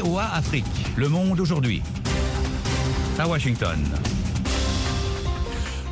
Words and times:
Afrique. 0.00 0.64
Le 0.96 1.08
monde 1.08 1.40
aujourd'hui. 1.40 1.82
À 3.18 3.26
Washington. 3.26 3.84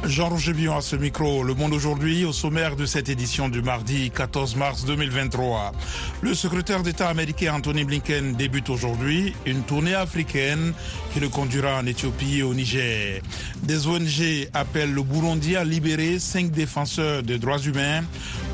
Jean-Roger 0.04 0.52
Bion 0.52 0.76
à 0.76 0.80
ce 0.80 0.94
micro. 0.94 1.42
Le 1.42 1.54
Monde 1.54 1.72
aujourd'hui, 1.72 2.24
au 2.24 2.32
sommaire 2.32 2.76
de 2.76 2.86
cette 2.86 3.08
édition 3.08 3.48
du 3.48 3.62
mardi 3.62 4.12
14 4.12 4.54
mars 4.54 4.84
2023. 4.84 5.72
Le 6.20 6.34
secrétaire 6.34 6.84
d'État 6.84 7.08
américain 7.08 7.54
Anthony 7.54 7.82
Blinken 7.84 8.34
débute 8.34 8.70
aujourd'hui 8.70 9.34
une 9.44 9.62
tournée 9.62 9.94
africaine 9.94 10.72
qui 11.12 11.18
le 11.18 11.28
conduira 11.28 11.80
en 11.80 11.86
Éthiopie 11.86 12.38
et 12.38 12.42
au 12.44 12.54
Niger. 12.54 13.20
Des 13.64 13.88
ONG 13.88 14.48
appellent 14.54 14.94
le 14.94 15.02
Burundi 15.02 15.56
à 15.56 15.64
libérer 15.64 16.20
cinq 16.20 16.52
défenseurs 16.52 17.24
des 17.24 17.38
droits 17.38 17.58
humains. 17.58 18.04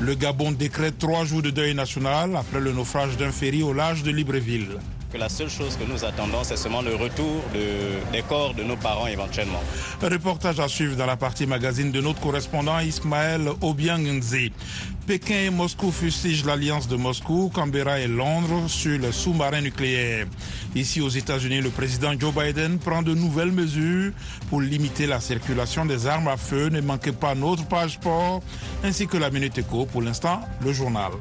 Le 0.01 0.15
Gabon 0.15 0.51
décrète 0.51 0.97
trois 0.97 1.25
jours 1.25 1.43
de 1.43 1.51
deuil 1.51 1.75
national 1.75 2.35
après 2.35 2.59
le 2.59 2.71
naufrage 2.71 3.17
d'un 3.17 3.31
ferry 3.31 3.61
au 3.61 3.73
large 3.73 4.01
de 4.01 4.09
Libreville 4.09 4.79
la 5.17 5.29
seule 5.29 5.49
chose 5.49 5.77
que 5.77 5.83
nous 5.83 6.03
attendons, 6.05 6.43
c'est 6.43 6.57
seulement 6.57 6.81
le 6.81 6.95
retour 6.95 7.41
des 7.53 8.21
corps 8.23 8.53
de 8.53 8.63
nos 8.63 8.75
parents 8.75 9.07
éventuellement. 9.07 9.61
Reportage 10.01 10.59
à 10.59 10.67
suivre 10.67 10.95
dans 10.95 11.05
la 11.05 11.17
partie 11.17 11.45
magazine 11.45 11.91
de 11.91 12.01
notre 12.01 12.19
correspondant 12.19 12.79
Ismaël 12.79 13.49
Obiangze. 13.61 14.49
Pékin 15.05 15.35
et 15.35 15.49
Moscou 15.49 15.91
fustigent 15.91 16.45
l'alliance 16.45 16.87
de 16.87 16.95
Moscou, 16.95 17.51
Canberra 17.53 17.99
et 17.99 18.07
Londres 18.07 18.67
sur 18.67 18.97
le 18.97 19.11
sous-marin 19.11 19.61
nucléaire. 19.61 20.27
Ici 20.75 21.01
aux 21.01 21.09
États-Unis, 21.09 21.61
le 21.61 21.69
président 21.69 22.13
Joe 22.17 22.33
Biden 22.33 22.79
prend 22.79 23.01
de 23.01 23.13
nouvelles 23.13 23.51
mesures 23.51 24.13
pour 24.49 24.61
limiter 24.61 25.05
la 25.05 25.19
circulation 25.19 25.85
des 25.85 26.07
armes 26.07 26.29
à 26.29 26.37
feu. 26.37 26.69
Ne 26.69 26.81
manquez 26.81 27.11
pas 27.11 27.35
notre 27.35 27.65
page 27.67 27.91
sport 27.95 28.41
ainsi 28.83 29.07
que 29.07 29.17
la 29.17 29.29
Minute 29.29 29.57
Éco. 29.57 29.85
Pour 29.85 30.01
l'instant, 30.01 30.39
le 30.63 30.71
journal. 30.71 31.11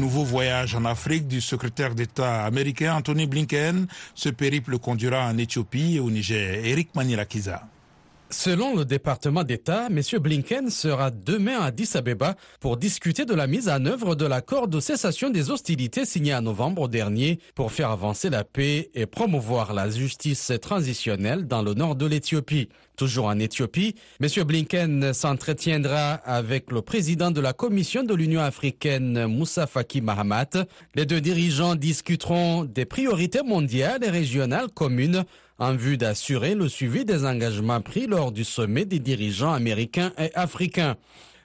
Nouveau 0.00 0.24
voyage 0.24 0.74
en 0.74 0.86
Afrique 0.86 1.28
du 1.28 1.42
secrétaire 1.42 1.94
d'État 1.94 2.46
américain 2.46 2.94
Anthony 2.94 3.26
Blinken. 3.26 3.86
Ce 4.14 4.30
périple 4.30 4.78
conduira 4.78 5.26
en 5.26 5.36
Éthiopie 5.36 5.96
et 5.96 6.00
au 6.00 6.10
Niger. 6.10 6.64
Eric 6.64 6.94
Manilakiza. 6.94 7.68
Selon 8.32 8.76
le 8.76 8.84
département 8.84 9.42
d'État, 9.42 9.88
M. 9.88 10.00
Blinken 10.20 10.70
sera 10.70 11.10
demain 11.10 11.58
à 11.58 11.64
Addis 11.64 11.90
Abeba 11.94 12.36
pour 12.60 12.76
discuter 12.76 13.24
de 13.24 13.34
la 13.34 13.48
mise 13.48 13.68
en 13.68 13.84
œuvre 13.86 14.14
de 14.14 14.24
l'accord 14.24 14.68
de 14.68 14.78
cessation 14.78 15.30
des 15.30 15.50
hostilités 15.50 16.04
signé 16.04 16.32
en 16.32 16.42
novembre 16.42 16.86
dernier 16.86 17.40
pour 17.56 17.72
faire 17.72 17.90
avancer 17.90 18.30
la 18.30 18.44
paix 18.44 18.90
et 18.94 19.06
promouvoir 19.06 19.74
la 19.74 19.90
justice 19.90 20.52
transitionnelle 20.62 21.48
dans 21.48 21.62
le 21.62 21.74
nord 21.74 21.96
de 21.96 22.06
l'Éthiopie. 22.06 22.68
Toujours 22.94 23.26
en 23.26 23.38
Éthiopie, 23.40 23.96
M. 24.20 24.44
Blinken 24.44 25.12
s'entretiendra 25.12 26.12
avec 26.12 26.70
le 26.70 26.82
président 26.82 27.32
de 27.32 27.40
la 27.40 27.52
Commission 27.52 28.04
de 28.04 28.14
l'Union 28.14 28.42
africaine, 28.42 29.26
Moussa 29.26 29.66
Faki 29.66 30.02
Mahamat. 30.02 30.66
Les 30.94 31.06
deux 31.06 31.20
dirigeants 31.20 31.74
discuteront 31.74 32.64
des 32.64 32.84
priorités 32.84 33.42
mondiales 33.42 34.04
et 34.04 34.10
régionales 34.10 34.68
communes 34.68 35.24
en 35.60 35.74
vue 35.76 35.98
d'assurer 35.98 36.54
le 36.54 36.68
suivi 36.68 37.04
des 37.04 37.24
engagements 37.26 37.82
pris 37.82 38.06
lors 38.06 38.32
du 38.32 38.44
sommet 38.44 38.86
des 38.86 38.98
dirigeants 38.98 39.52
américains 39.52 40.12
et 40.18 40.34
africains. 40.34 40.96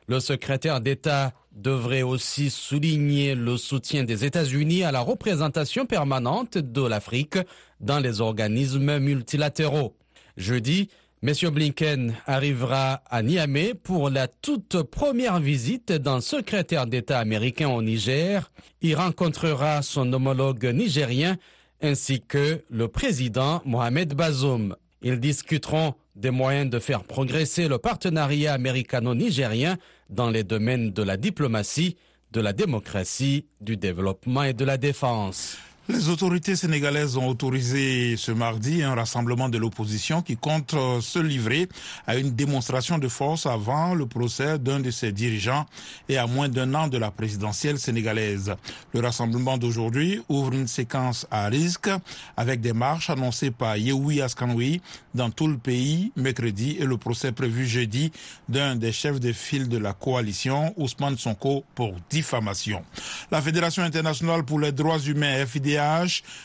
Le 0.07 0.21
secrétaire 0.21 0.79
d'État 0.79 1.33
devrait 1.51 2.01
aussi 2.01 2.49
souligner 2.49 3.35
le 3.35 3.57
soutien 3.57 4.03
des 4.05 4.23
États-Unis 4.23 4.83
à 4.83 4.91
la 4.91 5.01
représentation 5.01 5.85
permanente 5.85 6.57
de 6.57 6.81
l'Afrique 6.87 7.37
dans 7.81 7.99
les 7.99 8.21
organismes 8.21 8.99
multilatéraux. 8.99 9.95
Jeudi, 10.37 10.89
M. 11.23 11.33
Blinken 11.49 12.13
arrivera 12.25 13.01
à 13.09 13.21
Niamey 13.21 13.73
pour 13.73 14.09
la 14.09 14.27
toute 14.27 14.83
première 14.83 15.39
visite 15.39 15.91
d'un 15.91 16.21
secrétaire 16.21 16.87
d'État 16.87 17.19
américain 17.19 17.69
au 17.69 17.81
Niger. 17.81 18.51
Il 18.81 18.95
rencontrera 18.95 19.81
son 19.81 20.11
homologue 20.13 20.65
nigérien 20.65 21.37
ainsi 21.85 22.19
que 22.19 22.63
le 22.69 22.87
président 22.87 23.61
Mohamed 23.65 24.13
Bazoum. 24.13 24.75
Ils 25.01 25.19
discuteront 25.19 25.93
des 26.15 26.31
moyens 26.31 26.69
de 26.69 26.79
faire 26.79 27.03
progresser 27.03 27.67
le 27.67 27.77
partenariat 27.77 28.53
américano-nigérien 28.53 29.77
dans 30.09 30.29
les 30.29 30.43
domaines 30.43 30.91
de 30.91 31.03
la 31.03 31.17
diplomatie, 31.17 31.97
de 32.31 32.41
la 32.41 32.53
démocratie, 32.53 33.45
du 33.61 33.77
développement 33.77 34.43
et 34.43 34.53
de 34.53 34.65
la 34.65 34.77
défense. 34.77 35.57
Les 35.87 36.09
autorités 36.09 36.55
sénégalaises 36.55 37.15
ont 37.15 37.27
autorisé 37.27 38.17
ce 38.17 38.31
mardi 38.31 38.81
un 38.81 38.95
rassemblement 38.95 39.49
de 39.49 39.59
l'opposition 39.59 40.23
qui 40.23 40.35
compte 40.35 40.73
euh, 40.73 40.99
se 40.99 41.19
livrer 41.19 41.69
à 42.07 42.15
une 42.15 42.31
démonstration 42.31 42.97
de 42.97 43.07
force 43.07 43.45
avant 43.45 43.93
le 43.93 44.07
procès 44.07 44.57
d'un 44.57 44.79
de 44.79 44.89
ses 44.89 45.11
dirigeants 45.11 45.67
et 46.09 46.17
à 46.17 46.25
moins 46.25 46.49
d'un 46.49 46.73
an 46.73 46.87
de 46.87 46.97
la 46.97 47.11
présidentielle 47.11 47.77
sénégalaise. 47.77 48.55
Le 48.95 48.99
rassemblement 48.99 49.59
d'aujourd'hui 49.59 50.23
ouvre 50.27 50.53
une 50.53 50.65
séquence 50.65 51.27
à 51.29 51.45
risque 51.49 51.91
avec 52.35 52.61
des 52.61 52.73
marches 52.73 53.11
annoncées 53.11 53.51
par 53.51 53.77
Yehoui 53.77 54.23
Askanoui 54.23 54.81
dans 55.13 55.29
tout 55.29 55.47
le 55.47 55.57
pays 55.57 56.11
mercredi 56.15 56.77
et 56.79 56.85
le 56.85 56.97
procès 56.97 57.31
prévu 57.31 57.67
jeudi 57.67 58.11
d'un 58.49 58.75
des 58.75 58.91
chefs 58.91 59.19
de 59.19 59.31
file 59.31 59.69
de 59.69 59.77
la 59.77 59.93
coalition, 59.93 60.73
Ousmane 60.77 61.19
Sonko, 61.19 61.63
pour 61.75 61.93
diffamation. 62.09 62.83
La 63.29 63.39
Fédération 63.39 63.83
internationale 63.83 64.43
pour 64.43 64.59
les 64.59 64.71
droits 64.71 64.97
humains, 64.99 65.45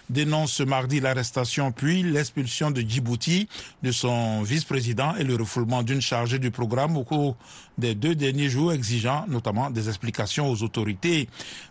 dénonce 0.08 0.52
ce 0.52 0.62
mardi 0.62 1.00
l'arrestation 1.00 1.72
puis 1.72 2.02
l'expulsion 2.02 2.70
de 2.70 2.80
Djibouti 2.80 3.48
de 3.82 3.92
son 3.92 4.42
vice-président 4.42 5.14
et 5.16 5.24
le 5.24 5.36
refoulement 5.36 5.82
d'une 5.82 6.00
chargée 6.00 6.38
du 6.38 6.50
programme 6.50 6.96
au 6.96 7.04
cours 7.04 7.36
des 7.80 7.94
deux 7.94 8.14
derniers 8.14 8.48
jours, 8.48 8.72
exigeant 8.72 9.24
notamment 9.28 9.70
des 9.70 9.88
explications 9.88 10.48
aux 10.48 10.62
autorités 10.62 11.28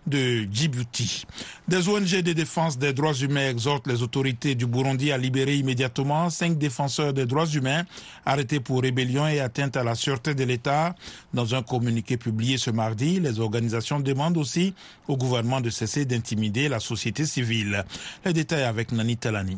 de 0.07 0.47
Djibouti. 0.51 1.25
Des 1.67 1.87
ONG 1.87 2.21
de 2.21 2.33
défense 2.33 2.77
des 2.77 2.93
droits 2.93 3.13
humains 3.13 3.49
exhortent 3.49 3.87
les 3.87 4.01
autorités 4.01 4.55
du 4.55 4.65
Burundi 4.65 5.11
à 5.11 5.17
libérer 5.17 5.55
immédiatement 5.55 6.29
cinq 6.29 6.57
défenseurs 6.57 7.13
des 7.13 7.25
droits 7.25 7.45
humains 7.45 7.85
arrêtés 8.25 8.59
pour 8.59 8.81
rébellion 8.81 9.27
et 9.27 9.39
atteinte 9.39 9.77
à 9.77 9.83
la 9.83 9.95
sûreté 9.95 10.35
de 10.35 10.43
l'État. 10.43 10.95
Dans 11.33 11.55
un 11.55 11.61
communiqué 11.61 12.17
publié 12.17 12.57
ce 12.57 12.71
mardi, 12.71 13.19
les 13.19 13.39
organisations 13.39 13.99
demandent 13.99 14.37
aussi 14.37 14.73
au 15.07 15.15
gouvernement 15.15 15.61
de 15.61 15.69
cesser 15.69 16.05
d'intimider 16.05 16.67
la 16.69 16.79
société 16.79 17.25
civile. 17.25 17.85
Les 18.25 18.33
détails 18.33 18.63
avec 18.63 18.91
Nani 18.91 19.17
Talani. 19.17 19.57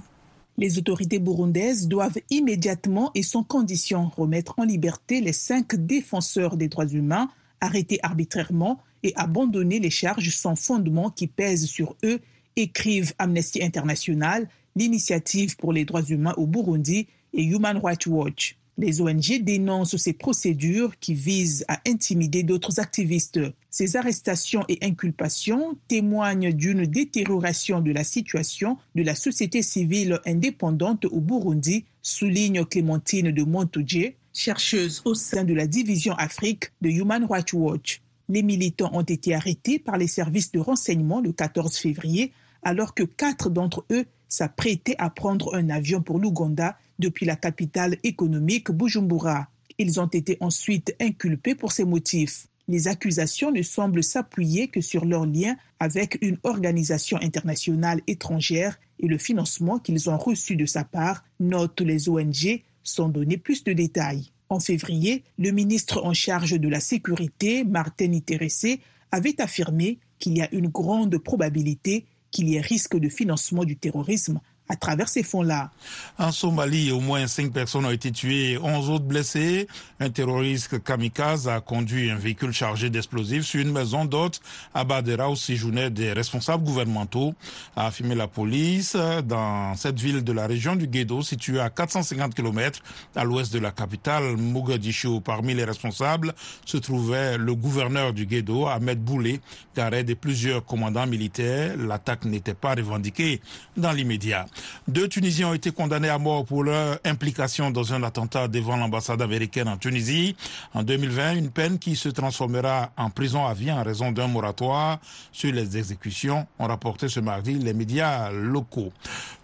Les 0.61 0.77
autorités 0.77 1.17
burundaises 1.17 1.87
doivent 1.87 2.19
immédiatement 2.29 3.09
et 3.15 3.23
sans 3.23 3.41
condition 3.43 4.11
remettre 4.15 4.53
en 4.59 4.63
liberté 4.63 5.19
les 5.19 5.33
cinq 5.33 5.73
défenseurs 5.73 6.55
des 6.55 6.67
droits 6.67 6.85
humains 6.85 7.31
arrêtés 7.61 7.97
arbitrairement 8.03 8.79
et 9.01 9.11
abandonner 9.15 9.79
les 9.79 9.89
charges 9.89 10.29
sans 10.29 10.55
fondement 10.55 11.09
qui 11.09 11.25
pèsent 11.25 11.65
sur 11.65 11.95
eux, 12.03 12.19
écrivent 12.57 13.11
Amnesty 13.17 13.63
International, 13.63 14.47
l'initiative 14.75 15.57
pour 15.57 15.73
les 15.73 15.83
droits 15.83 16.03
humains 16.03 16.35
au 16.37 16.45
Burundi 16.45 17.07
et 17.33 17.43
Human 17.43 17.79
Rights 17.83 18.05
Watch. 18.05 18.55
Les 18.77 19.01
ONG 19.01 19.43
dénoncent 19.43 19.97
ces 19.97 20.13
procédures 20.13 20.97
qui 20.99 21.13
visent 21.13 21.65
à 21.67 21.81
intimider 21.87 22.43
d'autres 22.43 22.79
activistes. 22.79 23.39
Ces 23.69 23.95
arrestations 23.95 24.63
et 24.69 24.79
inculpations 24.81 25.77
témoignent 25.87 26.53
d'une 26.53 26.85
détérioration 26.85 27.81
de 27.81 27.91
la 27.91 28.03
situation 28.03 28.77
de 28.95 29.03
la 29.03 29.15
société 29.15 29.61
civile 29.61 30.19
indépendante 30.25 31.05
au 31.05 31.19
Burundi, 31.19 31.85
souligne 32.01 32.65
Clémentine 32.65 33.31
de 33.31 33.43
Montoudje, 33.43 34.13
chercheuse 34.33 35.01
au 35.05 35.13
sein 35.13 35.43
de 35.43 35.53
la 35.53 35.67
division 35.67 36.13
Afrique 36.13 36.71
de 36.81 36.89
Human 36.89 37.25
Rights 37.29 37.53
Watch. 37.53 38.01
Les 38.29 38.43
militants 38.43 38.91
ont 38.93 39.01
été 39.01 39.35
arrêtés 39.35 39.77
par 39.77 39.97
les 39.97 40.07
services 40.07 40.51
de 40.51 40.59
renseignement 40.59 41.19
le 41.19 41.33
14 41.33 41.77
février, 41.77 42.31
alors 42.63 42.93
que 42.93 43.03
quatre 43.03 43.49
d'entre 43.49 43.85
eux 43.91 44.05
s'apprêtaient 44.29 44.95
à 44.97 45.09
prendre 45.09 45.53
un 45.53 45.69
avion 45.69 46.01
pour 46.01 46.17
l'Ouganda 46.17 46.77
depuis 47.01 47.25
la 47.25 47.35
capitale 47.35 47.97
économique 48.03 48.71
Bujumbura. 48.71 49.49
Ils 49.77 49.99
ont 49.99 50.07
été 50.07 50.37
ensuite 50.39 50.95
inculpés 51.01 51.55
pour 51.55 51.73
ces 51.73 51.83
motifs. 51.83 52.47
Les 52.69 52.87
accusations 52.87 53.51
ne 53.51 53.63
semblent 53.63 54.03
s'appuyer 54.03 54.69
que 54.69 54.79
sur 54.79 55.03
leur 55.03 55.25
lien 55.25 55.57
avec 55.79 56.17
une 56.21 56.37
organisation 56.43 57.17
internationale 57.21 57.99
étrangère 58.07 58.79
et 58.99 59.07
le 59.07 59.17
financement 59.17 59.79
qu'ils 59.79 60.09
ont 60.09 60.17
reçu 60.17 60.55
de 60.55 60.65
sa 60.65 60.83
part, 60.83 61.25
notent 61.39 61.81
les 61.81 62.07
ONG, 62.07 62.61
sans 62.83 63.09
donner 63.09 63.37
plus 63.37 63.63
de 63.63 63.73
détails. 63.73 64.31
En 64.49 64.59
février, 64.59 65.23
le 65.37 65.51
ministre 65.51 66.05
en 66.05 66.13
charge 66.13 66.59
de 66.59 66.69
la 66.69 66.79
sécurité, 66.79 67.63
Martin 67.63 68.11
Itéressé, 68.11 68.79
avait 69.11 69.41
affirmé 69.41 69.99
qu'il 70.19 70.37
y 70.37 70.41
a 70.41 70.53
une 70.53 70.67
grande 70.67 71.17
probabilité 71.17 72.05
qu'il 72.31 72.47
y 72.47 72.55
ait 72.55 72.61
risque 72.61 72.97
de 72.97 73.09
financement 73.09 73.65
du 73.65 73.75
terrorisme 73.75 74.39
à 74.71 74.77
travers 74.77 75.09
ces 75.09 75.21
fonds-là. 75.21 75.69
En 76.17 76.31
Somalie, 76.31 76.91
au 76.91 77.01
moins 77.01 77.27
cinq 77.27 77.51
personnes 77.51 77.85
ont 77.85 77.91
été 77.91 78.11
tuées, 78.11 78.57
11 78.57 78.89
autres 78.89 79.03
blessées. 79.03 79.67
Un 79.99 80.09
terroriste 80.09 80.81
kamikaze 80.81 81.49
a 81.49 81.59
conduit 81.59 82.09
un 82.09 82.15
véhicule 82.15 82.53
chargé 82.53 82.89
d'explosifs 82.89 83.43
sur 83.43 83.59
une 83.59 83.73
maison 83.73 84.05
d'hôtes 84.05 84.39
à 84.73 84.85
Badera 84.85 85.29
où 85.29 85.35
séjournaient 85.35 85.89
des 85.89 86.13
responsables 86.13 86.63
gouvernementaux, 86.63 87.35
a 87.75 87.87
affirmé 87.87 88.15
la 88.15 88.27
police 88.27 88.95
dans 89.25 89.75
cette 89.75 89.99
ville 89.99 90.23
de 90.23 90.31
la 90.31 90.47
région 90.47 90.77
du 90.77 90.87
Guédo, 90.87 91.21
située 91.21 91.59
à 91.59 91.69
450 91.69 92.33
km 92.33 92.79
à 93.15 93.25
l'ouest 93.25 93.51
de 93.51 93.59
la 93.59 93.71
capitale 93.71 94.37
Mogadiscio. 94.37 95.19
Parmi 95.19 95.53
les 95.53 95.65
responsables 95.65 96.33
se 96.65 96.77
trouvait 96.77 97.37
le 97.37 97.55
gouverneur 97.55 98.13
du 98.13 98.25
Guédo, 98.25 98.67
Ahmed 98.67 99.03
Boulé, 99.03 99.41
Gared 99.75 100.09
et 100.09 100.15
plusieurs 100.15 100.65
commandants 100.65 101.07
militaires. 101.07 101.75
L'attaque 101.77 102.23
n'était 102.23 102.53
pas 102.53 102.73
revendiquée 102.73 103.41
dans 103.75 103.91
l'immédiat. 103.91 104.45
Deux 104.87 105.07
Tunisiens 105.07 105.49
ont 105.49 105.53
été 105.53 105.71
condamnés 105.71 106.09
à 106.09 106.17
mort 106.17 106.45
pour 106.45 106.63
leur 106.63 106.99
implication 107.05 107.71
dans 107.71 107.93
un 107.93 108.03
attentat 108.03 108.47
devant 108.47 108.77
l'ambassade 108.77 109.21
américaine 109.21 109.67
en 109.67 109.77
Tunisie. 109.77 110.35
En 110.73 110.83
2020, 110.83 111.35
une 111.35 111.49
peine 111.49 111.79
qui 111.79 111.95
se 111.95 112.09
transformera 112.09 112.91
en 112.97 113.09
prison 113.09 113.45
à 113.45 113.53
vie 113.53 113.71
en 113.71 113.83
raison 113.83 114.11
d'un 114.11 114.27
moratoire 114.27 114.99
sur 115.31 115.51
les 115.51 115.77
exécutions, 115.77 116.47
ont 116.59 116.67
rapporté 116.67 117.09
ce 117.09 117.19
mardi 117.19 117.53
les 117.55 117.73
médias 117.73 118.31
locaux. 118.31 118.91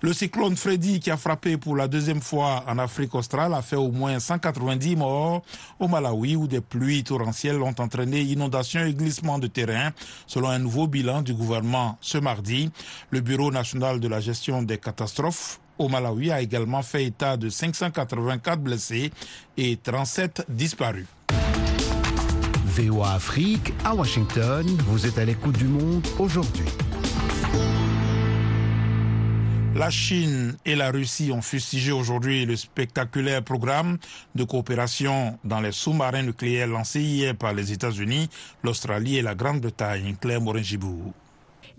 Le 0.01 0.13
cyclone 0.13 0.55
Freddy, 0.55 0.99
qui 0.99 1.09
a 1.09 1.17
frappé 1.17 1.57
pour 1.57 1.75
la 1.75 1.87
deuxième 1.87 2.21
fois 2.21 2.63
en 2.67 2.77
Afrique 2.77 3.15
australe, 3.15 3.53
a 3.53 3.61
fait 3.61 3.75
au 3.75 3.91
moins 3.91 4.19
190 4.19 4.95
morts 4.95 5.41
au 5.79 5.87
Malawi, 5.87 6.35
où 6.35 6.47
des 6.47 6.61
pluies 6.61 7.03
torrentielles 7.03 7.61
ont 7.61 7.73
entraîné 7.77 8.21
inondations 8.21 8.85
et 8.85 8.93
glissements 8.93 9.39
de 9.39 9.47
terrain, 9.47 9.91
selon 10.27 10.49
un 10.49 10.59
nouveau 10.59 10.87
bilan 10.87 11.21
du 11.21 11.33
gouvernement 11.33 11.97
ce 12.01 12.17
mardi. 12.17 12.69
Le 13.09 13.21
Bureau 13.21 13.51
national 13.51 13.99
de 13.99 14.07
la 14.07 14.19
gestion 14.19 14.61
des 14.61 14.77
catastrophes 14.77 15.06
au 15.77 15.89
Malawi 15.89 16.31
a 16.31 16.41
également 16.41 16.81
fait 16.81 17.05
état 17.05 17.37
de 17.37 17.49
584 17.49 18.59
blessés 18.59 19.11
et 19.57 19.77
37 19.77 20.45
disparus. 20.49 21.05
VOA 22.65 23.13
Afrique, 23.13 23.73
à 23.83 23.95
Washington, 23.95 24.65
vous 24.87 25.07
êtes 25.07 25.17
à 25.17 25.25
l'écoute 25.25 25.57
du 25.57 25.65
monde 25.65 26.05
aujourd'hui. 26.19 26.65
La 29.75 29.91
Chine 29.91 30.55
et 30.65 30.75
la 30.75 30.89
Russie 30.89 31.31
ont 31.31 31.41
fustigé 31.41 31.91
aujourd'hui 31.91 32.45
le 32.45 32.55
spectaculaire 32.55 33.43
programme 33.43 33.97
de 34.33 34.43
coopération 34.43 35.37
dans 35.43 35.59
les 35.59 35.71
sous-marins 35.71 36.23
nucléaires 36.23 36.67
lancé 36.67 36.99
hier 36.99 37.35
par 37.35 37.53
les 37.53 37.71
États-Unis, 37.71 38.27
l'Australie 38.63 39.17
et 39.17 39.21
la 39.21 39.35
Grande-Bretagne. 39.35 40.15
Claire 40.19 40.41
Morin-Gibou. 40.41 41.13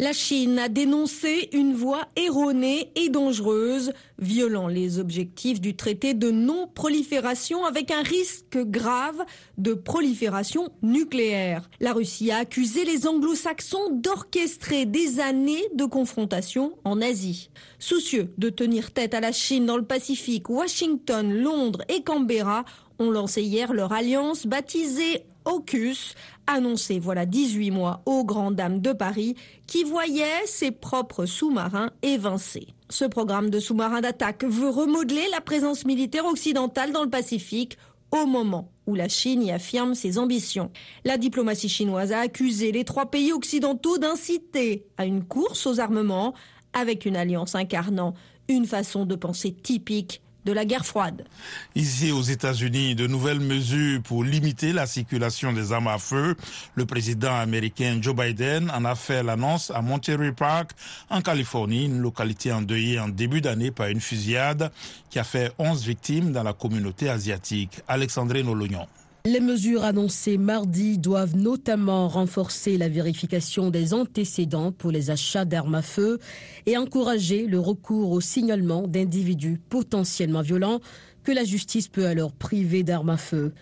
La 0.01 0.13
Chine 0.13 0.61
a 0.61 0.69
dénoncé 0.69 1.49
une 1.53 1.75
voie 1.75 2.07
erronée 2.15 2.93
et 2.95 3.09
dangereuse, 3.09 3.93
violant 4.21 4.69
les 4.69 5.01
objectifs 5.01 5.61
du 5.61 5.75
traité 5.75 6.15
de 6.15 6.31
non-prolifération 6.31 7.65
avec 7.65 7.91
un 7.91 8.03
risque 8.03 8.59
grave 8.59 9.21
de 9.57 9.75
prolifération 9.75 10.69
nucléaire. 10.83 11.69
La 11.81 11.93
Russie 11.93 12.31
a 12.31 12.37
accusé 12.37 12.85
les 12.85 13.09
anglo-saxons 13.09 13.91
d'orchestrer 13.91 14.87
des 14.87 15.19
années 15.19 15.65
de 15.75 15.85
confrontation 15.85 16.79
en 16.85 17.01
Asie. 17.01 17.51
Soucieux 17.81 18.33
de 18.39 18.51
tenir 18.51 18.93
tête 18.93 19.15
à 19.15 19.21
la 19.21 19.33
Chine 19.33 19.67
dans 19.67 19.77
le 19.77 19.85
Pacifique, 19.85 20.49
Washington, 20.49 21.35
Londres 21.35 21.83
et 21.89 22.05
Canberra 22.05 22.65
ont 23.01 23.11
lancé 23.11 23.43
hier 23.43 23.73
leur 23.73 23.93
alliance 23.93 24.47
baptisée 24.47 25.25
AUKUS, 25.49 26.15
annoncée 26.47 26.99
voilà 26.99 27.27
18 27.27 27.71
mois 27.71 28.03
aux 28.07 28.25
grandes 28.25 28.57
dames 28.57 28.81
de 28.81 28.93
Paris 28.93 29.35
qui 29.67 29.83
voyaient 29.83 30.47
ses 30.47 30.71
propres 30.71 31.27
sous-marins 31.27 31.91
évincés. 32.03 32.69
Ce 32.91 33.05
programme 33.05 33.51
de 33.51 33.59
sous-marins 33.59 34.03
d'attaque 34.03 34.45
veut 34.45 34.69
remodeler 34.69 35.27
la 35.33 35.41
présence 35.41 35.85
militaire 35.85 36.27
occidentale 36.27 36.93
dans 36.93 37.03
le 37.03 37.11
Pacifique 37.11 37.79
au 38.11 38.27
moment 38.27 38.71
où 38.87 38.95
la 38.95 39.09
Chine 39.09 39.43
y 39.43 39.51
affirme 39.51 39.95
ses 39.95 40.19
ambitions. 40.19 40.71
La 41.05 41.19
diplomatie 41.19 41.69
chinoise 41.69 42.13
a 42.13 42.21
accusé 42.21 42.73
les 42.73 42.85
trois 42.85 43.07
pays 43.07 43.33
occidentaux 43.33 43.99
d'inciter 43.99 44.87
à 44.97 45.07
une 45.07 45.25
course 45.25 45.67
aux 45.67 45.81
armements 45.81 46.35
avec 46.73 47.07
une 47.07 47.17
alliance 47.17 47.55
incarnant 47.55 48.15
une 48.49 48.67
façon 48.67 49.05
de 49.05 49.15
penser 49.15 49.53
typique 49.53 50.23
de 50.49 50.55
la 50.55 50.65
guerre 50.65 50.87
froide. 50.87 51.27
Ici 51.75 52.11
aux 52.11 52.23
États-Unis, 52.23 52.95
de 52.95 53.07
nouvelles 53.07 53.41
mesures 53.41 54.01
pour 54.03 54.25
limiter 54.25 54.73
la 54.73 54.87
circulation 54.87 55.53
des 55.53 55.73
armes 55.73 55.89
à 55.89 55.99
feu. 55.99 56.37
Le 56.75 56.87
président 56.87 57.35
américain 57.35 57.99
Joe 58.01 58.17
Biden 58.17 58.71
en 58.71 58.87
a 58.87 58.95
fait 58.95 59.23
l'annonce 59.23 59.71
à 59.71 59.83
Monterey 59.83 60.33
Park, 60.33 60.71
en 61.11 61.21
Californie, 61.21 61.85
une 61.85 62.01
localité 62.01 62.51
endeuillée 62.51 62.99
en 62.99 63.09
début 63.09 63.43
d'année 63.43 63.71
par 63.71 63.89
une 63.89 64.01
fusillade 64.01 64.73
qui 65.11 65.19
a 65.19 65.25
fait 65.25 65.53
11 65.59 65.85
victimes 65.85 66.33
dans 66.33 66.43
la 66.43 66.55
communauté 66.55 67.11
asiatique. 67.11 67.83
Alexandre 67.87 68.39
Nolognon. 68.41 68.87
Les 69.31 69.41
mesures 69.41 69.85
annoncées 69.85 70.39
mardi 70.39 70.97
doivent 70.97 71.37
notamment 71.37 72.09
renforcer 72.09 72.79
la 72.79 72.89
vérification 72.89 73.69
des 73.69 73.93
antécédents 73.93 74.73
pour 74.73 74.91
les 74.91 75.11
achats 75.11 75.45
d'armes 75.45 75.75
à 75.75 75.83
feu 75.83 76.19
et 76.65 76.79
encourager 76.79 77.47
le 77.47 77.61
recours 77.61 78.13
au 78.13 78.23
signalement 78.23 78.89
d'individus 78.89 79.61
potentiellement 79.69 80.41
violents 80.41 80.81
que 81.25 81.33
la 81.33 81.45
justice 81.45 81.89
peut 81.89 82.07
alors 82.07 82.33
priver 82.33 82.85
d'armes 82.85 83.11
à 83.11 83.19
feu. 83.19 83.53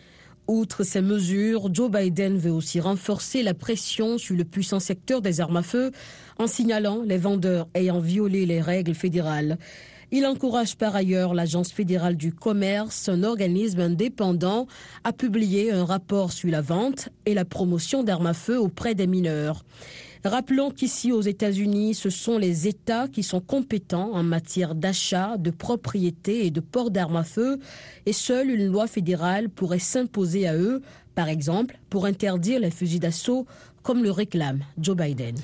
Outre 0.47 0.85
ces 0.85 1.01
mesures, 1.01 1.75
Joe 1.75 1.91
Biden 1.91 2.39
veut 2.39 2.53
aussi 2.53 2.79
renforcer 2.79 3.43
la 3.43 3.53
pression 3.53 4.19
sur 4.19 4.37
le 4.37 4.45
puissant 4.45 4.79
secteur 4.79 5.21
des 5.21 5.41
armes 5.41 5.57
à 5.57 5.65
feu 5.65 5.91
en 6.39 6.47
signalant 6.47 7.03
les 7.03 7.19
vendeurs 7.19 7.67
ayant 7.75 7.99
violé 7.99 8.47
les 8.47 8.61
règles 8.61 8.95
fédérales. 8.95 9.59
Il 10.13 10.25
encourage 10.25 10.77
par 10.77 10.95
ailleurs 10.95 11.35
l'Agence 11.35 11.73
fédérale 11.73 12.17
du 12.17 12.33
commerce, 12.33 13.09
un 13.09 13.25
organisme 13.25 13.81
indépendant, 13.81 14.69
à 15.03 15.13
publier 15.13 15.73
un 15.73 15.85
rapport 15.85 16.31
sur 16.31 16.49
la 16.49 16.61
vente 16.61 17.09
et 17.27 17.35
la 17.35 17.45
promotion 17.45 18.05
d'armes 18.05 18.29
à 18.29 18.35
feu 18.35 18.61
auprès 18.61 18.95
des 18.95 19.09
mineurs. 19.09 19.65
Rappelons 20.25 20.71
qu'ici 20.71 21.11
aux 21.11 21.23
États-Unis, 21.23 21.95
ce 21.95 22.11
sont 22.11 22.39
les 22.39 22.69
États 22.69 23.09
qui 23.09 23.23
sont 23.23 23.41
compétents 23.41 24.13
en 24.13 24.23
matière 24.23 24.75
d'achat, 24.77 25.37
de 25.39 25.51
propriété 25.51 26.47
et 26.47 26.51
de 26.51 26.61
port 26.61 26.91
d'armes 26.91 27.17
à 27.17 27.25
feu, 27.25 27.59
et 28.07 28.13
seule 28.13 28.51
une 28.51 28.67
loi 28.67 28.87
fédérale 28.87 29.49
pourrait 29.49 29.79
s'imposer 29.81 30.47
à 30.47 30.57
eux, 30.57 30.83
par 31.17 31.29
exemple 31.29 31.79
pour 31.91 32.07
interdire 32.07 32.61
les 32.61 32.71
fusils 32.71 33.01
d'assaut, 33.01 33.47
comme 33.83 34.03
le 34.03 34.11
réclame 34.11 34.61
Joe 34.79 34.97
Biden. 34.97 35.37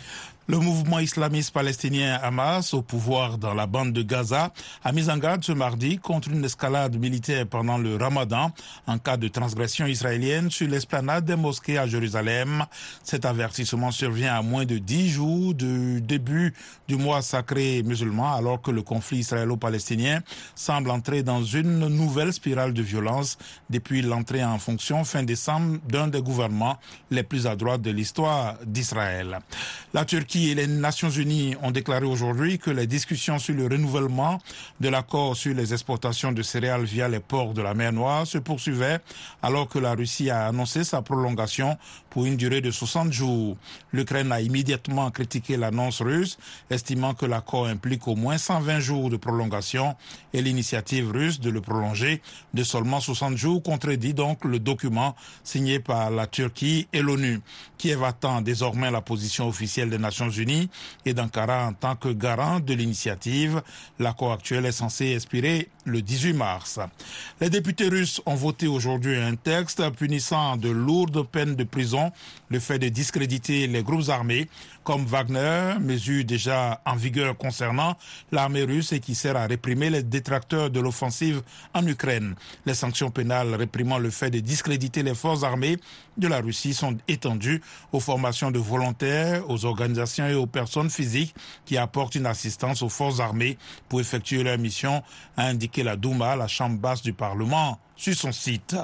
Le 0.52 0.58
mouvement 0.58 0.98
islamiste 0.98 1.50
palestinien 1.54 2.20
Hamas, 2.22 2.74
au 2.74 2.82
pouvoir 2.82 3.38
dans 3.38 3.54
la 3.54 3.66
bande 3.66 3.94
de 3.94 4.02
Gaza, 4.02 4.52
a 4.84 4.92
mis 4.92 5.08
en 5.08 5.16
garde 5.16 5.42
ce 5.42 5.52
mardi 5.52 5.96
contre 5.96 6.28
une 6.28 6.44
escalade 6.44 6.94
militaire 6.98 7.46
pendant 7.46 7.78
le 7.78 7.96
ramadan 7.96 8.52
en 8.86 8.98
cas 8.98 9.16
de 9.16 9.28
transgression 9.28 9.86
israélienne 9.86 10.50
sur 10.50 10.68
l'esplanade 10.68 11.24
des 11.24 11.36
mosquées 11.36 11.78
à 11.78 11.86
Jérusalem. 11.86 12.66
Cet 13.02 13.24
avertissement 13.24 13.90
survient 13.92 14.34
à 14.34 14.42
moins 14.42 14.66
de 14.66 14.76
dix 14.76 15.08
jours 15.08 15.54
du 15.54 16.02
début 16.02 16.52
du 16.86 16.96
mois 16.96 17.22
sacré 17.22 17.82
musulman 17.82 18.34
alors 18.34 18.60
que 18.60 18.70
le 18.70 18.82
conflit 18.82 19.20
israélo-palestinien 19.20 20.20
semble 20.54 20.90
entrer 20.90 21.22
dans 21.22 21.42
une 21.42 21.88
nouvelle 21.88 22.34
spirale 22.34 22.74
de 22.74 22.82
violence 22.82 23.38
depuis 23.70 24.02
l'entrée 24.02 24.44
en 24.44 24.58
fonction 24.58 25.02
fin 25.04 25.22
décembre 25.22 25.78
d'un 25.88 26.08
des 26.08 26.20
gouvernements 26.20 26.76
les 27.10 27.22
plus 27.22 27.46
à 27.46 27.56
droite 27.56 27.80
de 27.80 27.90
l'histoire 27.90 28.56
d'Israël. 28.66 29.38
Et 30.50 30.54
les 30.54 30.66
Nations 30.66 31.10
Unies 31.10 31.54
ont 31.62 31.70
déclaré 31.70 32.04
aujourd'hui 32.04 32.58
que 32.58 32.70
les 32.70 32.86
discussions 32.86 33.38
sur 33.38 33.54
le 33.54 33.64
renouvellement 33.64 34.40
de 34.80 34.88
l'accord 34.88 35.36
sur 35.36 35.54
les 35.54 35.72
exportations 35.72 36.32
de 36.32 36.42
céréales 36.42 36.84
via 36.84 37.08
les 37.08 37.20
ports 37.20 37.54
de 37.54 37.62
la 37.62 37.74
mer 37.74 37.92
Noire 37.92 38.26
se 38.26 38.38
poursuivaient 38.38 38.98
alors 39.42 39.68
que 39.68 39.78
la 39.78 39.94
Russie 39.94 40.30
a 40.30 40.46
annoncé 40.46 40.84
sa 40.84 41.02
prolongation 41.02 41.76
pour 42.12 42.26
une 42.26 42.36
durée 42.36 42.60
de 42.60 42.70
60 42.70 43.10
jours. 43.10 43.56
L'Ukraine 43.90 44.32
a 44.32 44.42
immédiatement 44.42 45.10
critiqué 45.10 45.56
l'annonce 45.56 46.02
russe, 46.02 46.36
estimant 46.68 47.14
que 47.14 47.24
l'accord 47.24 47.66
implique 47.66 48.06
au 48.06 48.16
moins 48.16 48.36
120 48.36 48.80
jours 48.80 49.08
de 49.08 49.16
prolongation 49.16 49.96
et 50.34 50.42
l'initiative 50.42 51.10
russe 51.10 51.40
de 51.40 51.48
le 51.48 51.62
prolonger 51.62 52.20
de 52.52 52.62
seulement 52.64 53.00
60 53.00 53.38
jours 53.38 53.62
contredit 53.62 54.12
donc 54.12 54.44
le 54.44 54.58
document 54.58 55.16
signé 55.42 55.80
par 55.80 56.10
la 56.10 56.26
Turquie 56.26 56.86
et 56.92 57.00
l'ONU. 57.00 57.40
Kiev 57.78 58.04
attend 58.04 58.42
désormais 58.42 58.90
la 58.90 59.00
position 59.00 59.48
officielle 59.48 59.88
des 59.88 59.98
Nations 59.98 60.28
Unies 60.28 60.68
et 61.06 61.14
d'Ankara 61.14 61.66
en 61.66 61.72
tant 61.72 61.96
que 61.96 62.10
garant 62.10 62.60
de 62.60 62.74
l'initiative. 62.74 63.62
L'accord 63.98 64.32
actuel 64.32 64.66
est 64.66 64.72
censé 64.72 65.14
expirer 65.14 65.70
le 65.84 66.02
18 66.02 66.32
mars. 66.32 66.78
Les 67.40 67.50
députés 67.50 67.88
russes 67.88 68.20
ont 68.26 68.34
voté 68.34 68.66
aujourd'hui 68.66 69.16
un 69.16 69.34
texte 69.34 69.82
punissant 69.90 70.56
de 70.56 70.70
lourdes 70.70 71.26
peines 71.26 71.56
de 71.56 71.64
prison 71.64 72.12
le 72.48 72.60
fait 72.60 72.78
de 72.78 72.88
discréditer 72.88 73.66
les 73.66 73.82
groupes 73.82 74.08
armés 74.08 74.48
comme 74.84 75.04
Wagner, 75.04 75.74
mesure 75.80 76.24
déjà 76.24 76.80
en 76.84 76.96
vigueur 76.96 77.36
concernant 77.36 77.96
l'armée 78.30 78.64
russe 78.64 78.92
et 78.92 79.00
qui 79.00 79.14
sert 79.14 79.36
à 79.36 79.46
réprimer 79.46 79.90
les 79.90 80.02
détracteurs 80.02 80.70
de 80.70 80.80
l'offensive 80.80 81.42
en 81.74 81.86
Ukraine. 81.86 82.34
Les 82.66 82.74
sanctions 82.74 83.10
pénales 83.10 83.54
réprimant 83.54 83.98
le 83.98 84.10
fait 84.10 84.30
de 84.30 84.40
discréditer 84.40 85.02
les 85.02 85.14
forces 85.14 85.44
armées 85.44 85.78
de 86.16 86.28
la 86.28 86.40
Russie 86.40 86.74
sont 86.74 86.96
étendues 87.08 87.62
aux 87.92 88.00
formations 88.00 88.50
de 88.50 88.58
volontaires, 88.58 89.48
aux 89.48 89.64
organisations 89.64 90.26
et 90.26 90.34
aux 90.34 90.46
personnes 90.46 90.90
physiques 90.90 91.34
qui 91.64 91.76
apportent 91.76 92.14
une 92.14 92.26
assistance 92.26 92.82
aux 92.82 92.88
forces 92.88 93.20
armées 93.20 93.58
pour 93.88 94.00
effectuer 94.00 94.42
leur 94.42 94.58
mission, 94.58 95.02
a 95.36 95.46
indiqué 95.46 95.82
la 95.82 95.96
Douma, 95.96 96.36
la 96.36 96.48
chambre 96.48 96.78
basse 96.78 97.02
du 97.02 97.12
Parlement 97.12 97.78
sur 97.96 98.14
son 98.14 98.32
site. 98.32 98.76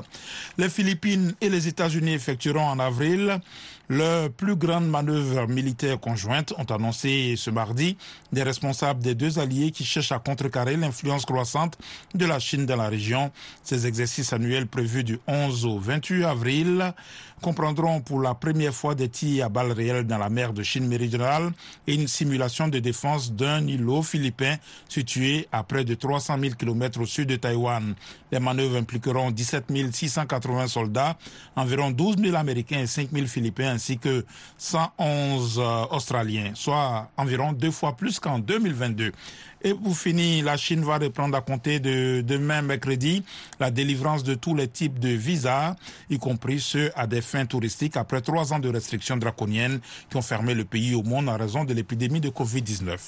Les 0.57 0.69
Philippines 0.69 1.35
et 1.41 1.49
les 1.49 1.67
États-Unis 1.67 2.13
effectueront 2.13 2.67
en 2.67 2.79
avril 2.79 3.41
leur 3.89 4.31
plus 4.31 4.57
grande 4.57 4.89
manœuvre 4.89 5.47
militaire 5.47 5.99
conjointe, 5.99 6.53
ont 6.59 6.65
annoncé 6.65 7.35
ce 7.37 7.51
mardi 7.51 7.97
des 8.33 8.43
responsables 8.43 9.03
des 9.03 9.15
deux 9.15 9.39
alliés 9.39 9.71
qui 9.71 9.85
cherchent 9.85 10.13
à 10.13 10.19
contrecarrer 10.19 10.77
l'influence 10.77 11.25
croissante 11.25 11.79
de 12.15 12.27
la 12.27 12.39
Chine 12.39 12.67
dans 12.67 12.77
la 12.77 12.89
région. 12.89 13.31
Ces 13.63 13.87
exercices 13.87 14.33
annuels 14.33 14.67
prévus 14.67 15.05
du 15.05 15.19
11 15.27 15.65
au 15.65 15.79
28 15.79 16.25
avril 16.25 16.95
comprendront 17.41 18.01
pour 18.01 18.21
la 18.21 18.35
première 18.35 18.75
fois 18.75 18.95
des 18.95 19.09
tirs 19.09 19.47
à 19.47 19.49
balles 19.49 19.73
réelles 19.73 20.07
dans 20.07 20.19
la 20.19 20.29
mer 20.29 20.53
de 20.53 20.63
Chine 20.63 20.87
méridionale 20.87 21.53
et 21.87 21.95
une 21.95 22.09
simulation 22.09 22.69
de 22.69 22.79
défense 22.79 23.33
d'un 23.33 23.67
îlot 23.67 24.03
philippin 24.03 24.57
situé 24.89 25.49
à 25.53 25.63
près 25.63 25.85
de 25.85 25.95
300 25.95 26.39
000 26.41 26.55
km 26.55 27.01
au 27.01 27.07
sud 27.07 27.29
de 27.29 27.37
Taïwan. 27.37 27.95
Les 28.31 28.41
manœuvres 28.41 28.77
impliqueront 28.77 29.31
17 29.31 29.67
680 29.93 30.69
soldats, 30.69 31.17
environ 31.57 31.91
12 31.91 32.17
000 32.19 32.37
Américains 32.37 32.81
et 32.81 32.87
5 32.87 33.11
000 33.13 33.27
Philippins 33.27 33.71
ainsi 33.71 33.99
que 33.99 34.25
111 34.59 35.59
euh, 35.59 35.85
Australiens, 35.91 36.53
soit 36.55 37.11
environ 37.17 37.53
deux 37.53 37.71
fois 37.71 37.97
plus 37.97 38.21
qu'en 38.21 38.39
2022. 38.39 39.13
Et 39.63 39.75
pour 39.75 39.97
finir, 39.97 40.45
la 40.45 40.57
Chine 40.57 40.85
va 40.85 40.99
reprendre 40.99 41.37
à 41.37 41.41
compter 41.41 41.81
de 41.81 42.21
demain 42.21 42.63
mercredi 42.63 43.25
la 43.59 43.71
délivrance 43.71 44.23
de 44.23 44.35
tous 44.35 44.55
les 44.55 44.69
types 44.69 44.99
de 44.99 45.09
visas, 45.09 45.75
y 46.11 46.19
compris 46.19 46.61
ceux 46.61 46.93
à 46.95 47.07
des 47.07 47.21
fins 47.21 47.45
touristiques, 47.45 47.97
après 47.97 48.21
trois 48.21 48.53
ans 48.53 48.61
de 48.61 48.69
restrictions 48.69 49.17
draconiennes 49.17 49.81
qui 50.11 50.17
ont 50.17 50.23
fermé 50.23 50.55
le 50.55 50.65
pays 50.65 50.95
au 50.95 51.03
monde 51.03 51.29
en 51.29 51.37
raison 51.37 51.65
de 51.65 51.75
l'épidémie 51.75 52.21
de 52.21 52.31
Covid-19. 52.31 52.99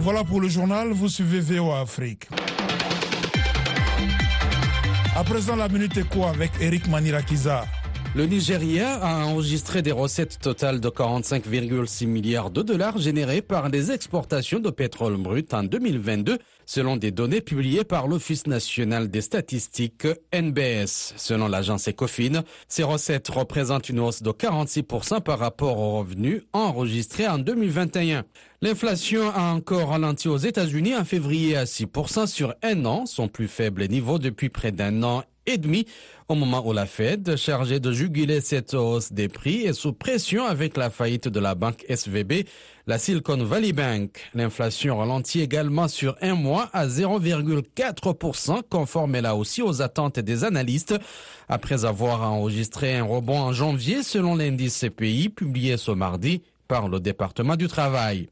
Voilà 0.00 0.22
pour 0.24 0.42
le 0.42 0.48
journal, 0.48 0.92
vous 0.92 1.08
suivez 1.08 1.40
VOA 1.40 1.80
Afrique. 1.80 2.28
À 5.16 5.24
présent, 5.24 5.56
la 5.56 5.68
minute 5.68 5.96
écho 5.96 6.24
avec 6.24 6.50
Eric 6.60 6.88
Manirakiza. 6.88 7.64
Le 8.16 8.26
Nigeria 8.26 8.94
a 9.02 9.26
enregistré 9.26 9.82
des 9.82 9.90
recettes 9.90 10.38
totales 10.38 10.78
de 10.78 10.88
45,6 10.88 12.06
milliards 12.06 12.52
de 12.52 12.62
dollars 12.62 12.96
générées 12.98 13.42
par 13.42 13.68
les 13.70 13.90
exportations 13.90 14.60
de 14.60 14.70
pétrole 14.70 15.16
brut 15.16 15.52
en 15.52 15.64
2022, 15.64 16.38
selon 16.64 16.96
des 16.96 17.10
données 17.10 17.40
publiées 17.40 17.82
par 17.82 18.06
l'Office 18.06 18.46
national 18.46 19.08
des 19.08 19.20
statistiques 19.20 20.06
NBS. 20.32 21.14
Selon 21.16 21.48
l'agence 21.48 21.88
Ecofin, 21.88 22.44
ces 22.68 22.84
recettes 22.84 23.30
représentent 23.30 23.88
une 23.88 23.98
hausse 23.98 24.22
de 24.22 24.30
46% 24.30 25.20
par 25.20 25.40
rapport 25.40 25.76
aux 25.80 25.98
revenus 25.98 26.42
enregistrés 26.52 27.26
en 27.26 27.38
2021. 27.38 28.22
L'inflation 28.62 29.28
a 29.28 29.52
encore 29.52 29.88
ralenti 29.88 30.28
aux 30.28 30.36
États-Unis 30.36 30.94
en 30.94 31.04
février 31.04 31.56
à 31.56 31.64
6% 31.64 32.28
sur 32.28 32.54
un 32.62 32.84
an, 32.84 33.06
son 33.06 33.26
plus 33.26 33.48
faible 33.48 33.88
niveau 33.88 34.20
depuis 34.20 34.50
près 34.50 34.70
d'un 34.70 35.02
an 35.02 35.24
et 35.46 35.58
demi 35.58 35.86
au 36.28 36.34
moment 36.34 36.66
où 36.66 36.72
la 36.72 36.86
Fed, 36.86 37.36
chargée 37.36 37.80
de 37.80 37.92
juguler 37.92 38.40
cette 38.40 38.72
hausse 38.72 39.12
des 39.12 39.28
prix, 39.28 39.66
est 39.66 39.74
sous 39.74 39.92
pression 39.92 40.46
avec 40.46 40.76
la 40.76 40.88
faillite 40.88 41.28
de 41.28 41.38
la 41.38 41.54
banque 41.54 41.84
SVB, 41.88 42.46
la 42.86 42.98
Silicon 42.98 43.36
Valley 43.36 43.72
Bank. 43.72 44.30
L'inflation 44.34 44.98
ralentit 44.98 45.40
également 45.40 45.86
sur 45.86 46.16
un 46.22 46.34
mois 46.34 46.70
à 46.72 46.86
0,4%, 46.86 48.62
conforme 48.70 49.20
là 49.20 49.36
aussi 49.36 49.60
aux 49.60 49.82
attentes 49.82 50.18
des 50.18 50.44
analystes, 50.44 50.94
après 51.48 51.84
avoir 51.84 52.22
enregistré 52.22 52.96
un 52.96 53.04
rebond 53.04 53.38
en 53.38 53.52
janvier 53.52 54.02
selon 54.02 54.36
l'indice 54.36 54.80
CPI 54.80 55.28
publié 55.28 55.76
ce 55.76 55.90
mardi 55.90 56.42
par 56.68 56.88
le 56.88 57.00
département 57.00 57.56
du 57.56 57.68
travail. 57.68 58.28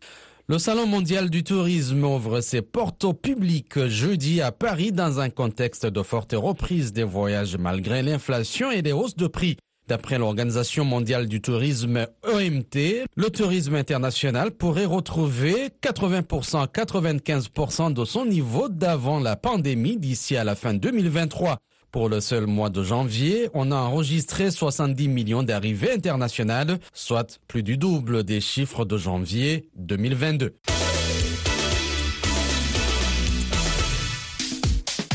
Le 0.49 0.59
Salon 0.59 0.87
mondial 0.87 1.31
du 1.31 1.45
tourisme 1.45 2.05
ouvre 2.05 2.41
ses 2.41 2.63
portes 2.63 3.05
au 3.05 3.15
public 3.15 3.87
jeudi 3.87 4.41
à 4.41 4.51
Paris 4.51 4.91
dans 4.91 5.21
un 5.21 5.31
contexte 5.31 5.87
de 5.87 6.03
forte 6.03 6.35
reprise 6.37 6.93
des 6.93 7.05
voyages 7.05 7.57
malgré 7.57 8.03
l'inflation 8.03 8.73
et 8.73 8.83
des 8.83 8.91
hausses 8.91 9.15
de 9.15 9.29
prix. 9.29 9.57
D'après 9.87 10.19
l'Organisation 10.19 10.85
mondiale 10.85 11.29
du 11.29 11.41
tourisme 11.41 12.07
OMT, 12.25 13.05
le 13.15 13.31
tourisme 13.31 13.77
international 13.77 14.51
pourrait 14.51 14.85
retrouver 14.85 15.69
80%, 15.81 16.67
95% 16.69 17.93
de 17.93 18.05
son 18.05 18.27
niveau 18.27 18.69
d'avant 18.69 19.21
la 19.21 19.37
pandémie 19.37 19.97
d'ici 19.97 20.37
à 20.37 20.43
la 20.43 20.57
fin 20.57 20.75
2023. 20.75 21.59
Pour 21.93 22.09
le 22.09 22.23
seul 22.23 22.47
mois 22.47 22.71
de 22.71 22.83
janvier, 22.83 23.51
on 23.53 23.71
a 23.71 23.77
enregistré 23.77 24.51
70 24.51 25.09
millions 25.09 25.43
d'arrivées 25.43 25.93
internationales, 25.93 26.79
soit 26.95 27.39
plus 27.49 27.63
du 27.63 27.77
double 27.77 28.25
des 28.25 28.41
chiffres 28.41 28.87
de 28.87 28.97
janvier 28.97 29.69
2022. 29.77 30.55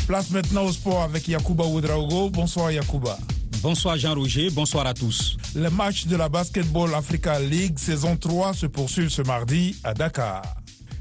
Place 0.08 0.30
maintenant 0.30 0.66
au 0.66 0.72
sport 0.72 1.02
avec 1.02 1.28
Yakuba 1.28 1.66
Oudraogo. 1.66 2.30
Bonsoir 2.30 2.72
Yakuba. 2.72 3.18
Bonsoir 3.64 3.98
Jean-Roger, 3.98 4.52
bonsoir 4.52 4.86
à 4.86 4.94
tous. 4.94 5.36
Le 5.56 5.72
match 5.72 6.06
de 6.06 6.16
la 6.16 6.30
Basketball 6.30 6.94
Africa 6.94 7.40
League 7.40 7.80
saison 7.80 8.16
3 8.16 8.54
se 8.54 8.68
poursuit 8.68 9.10
ce 9.10 9.24
mardi 9.24 9.76
à 9.84 9.96
Dakar. 9.96 10.44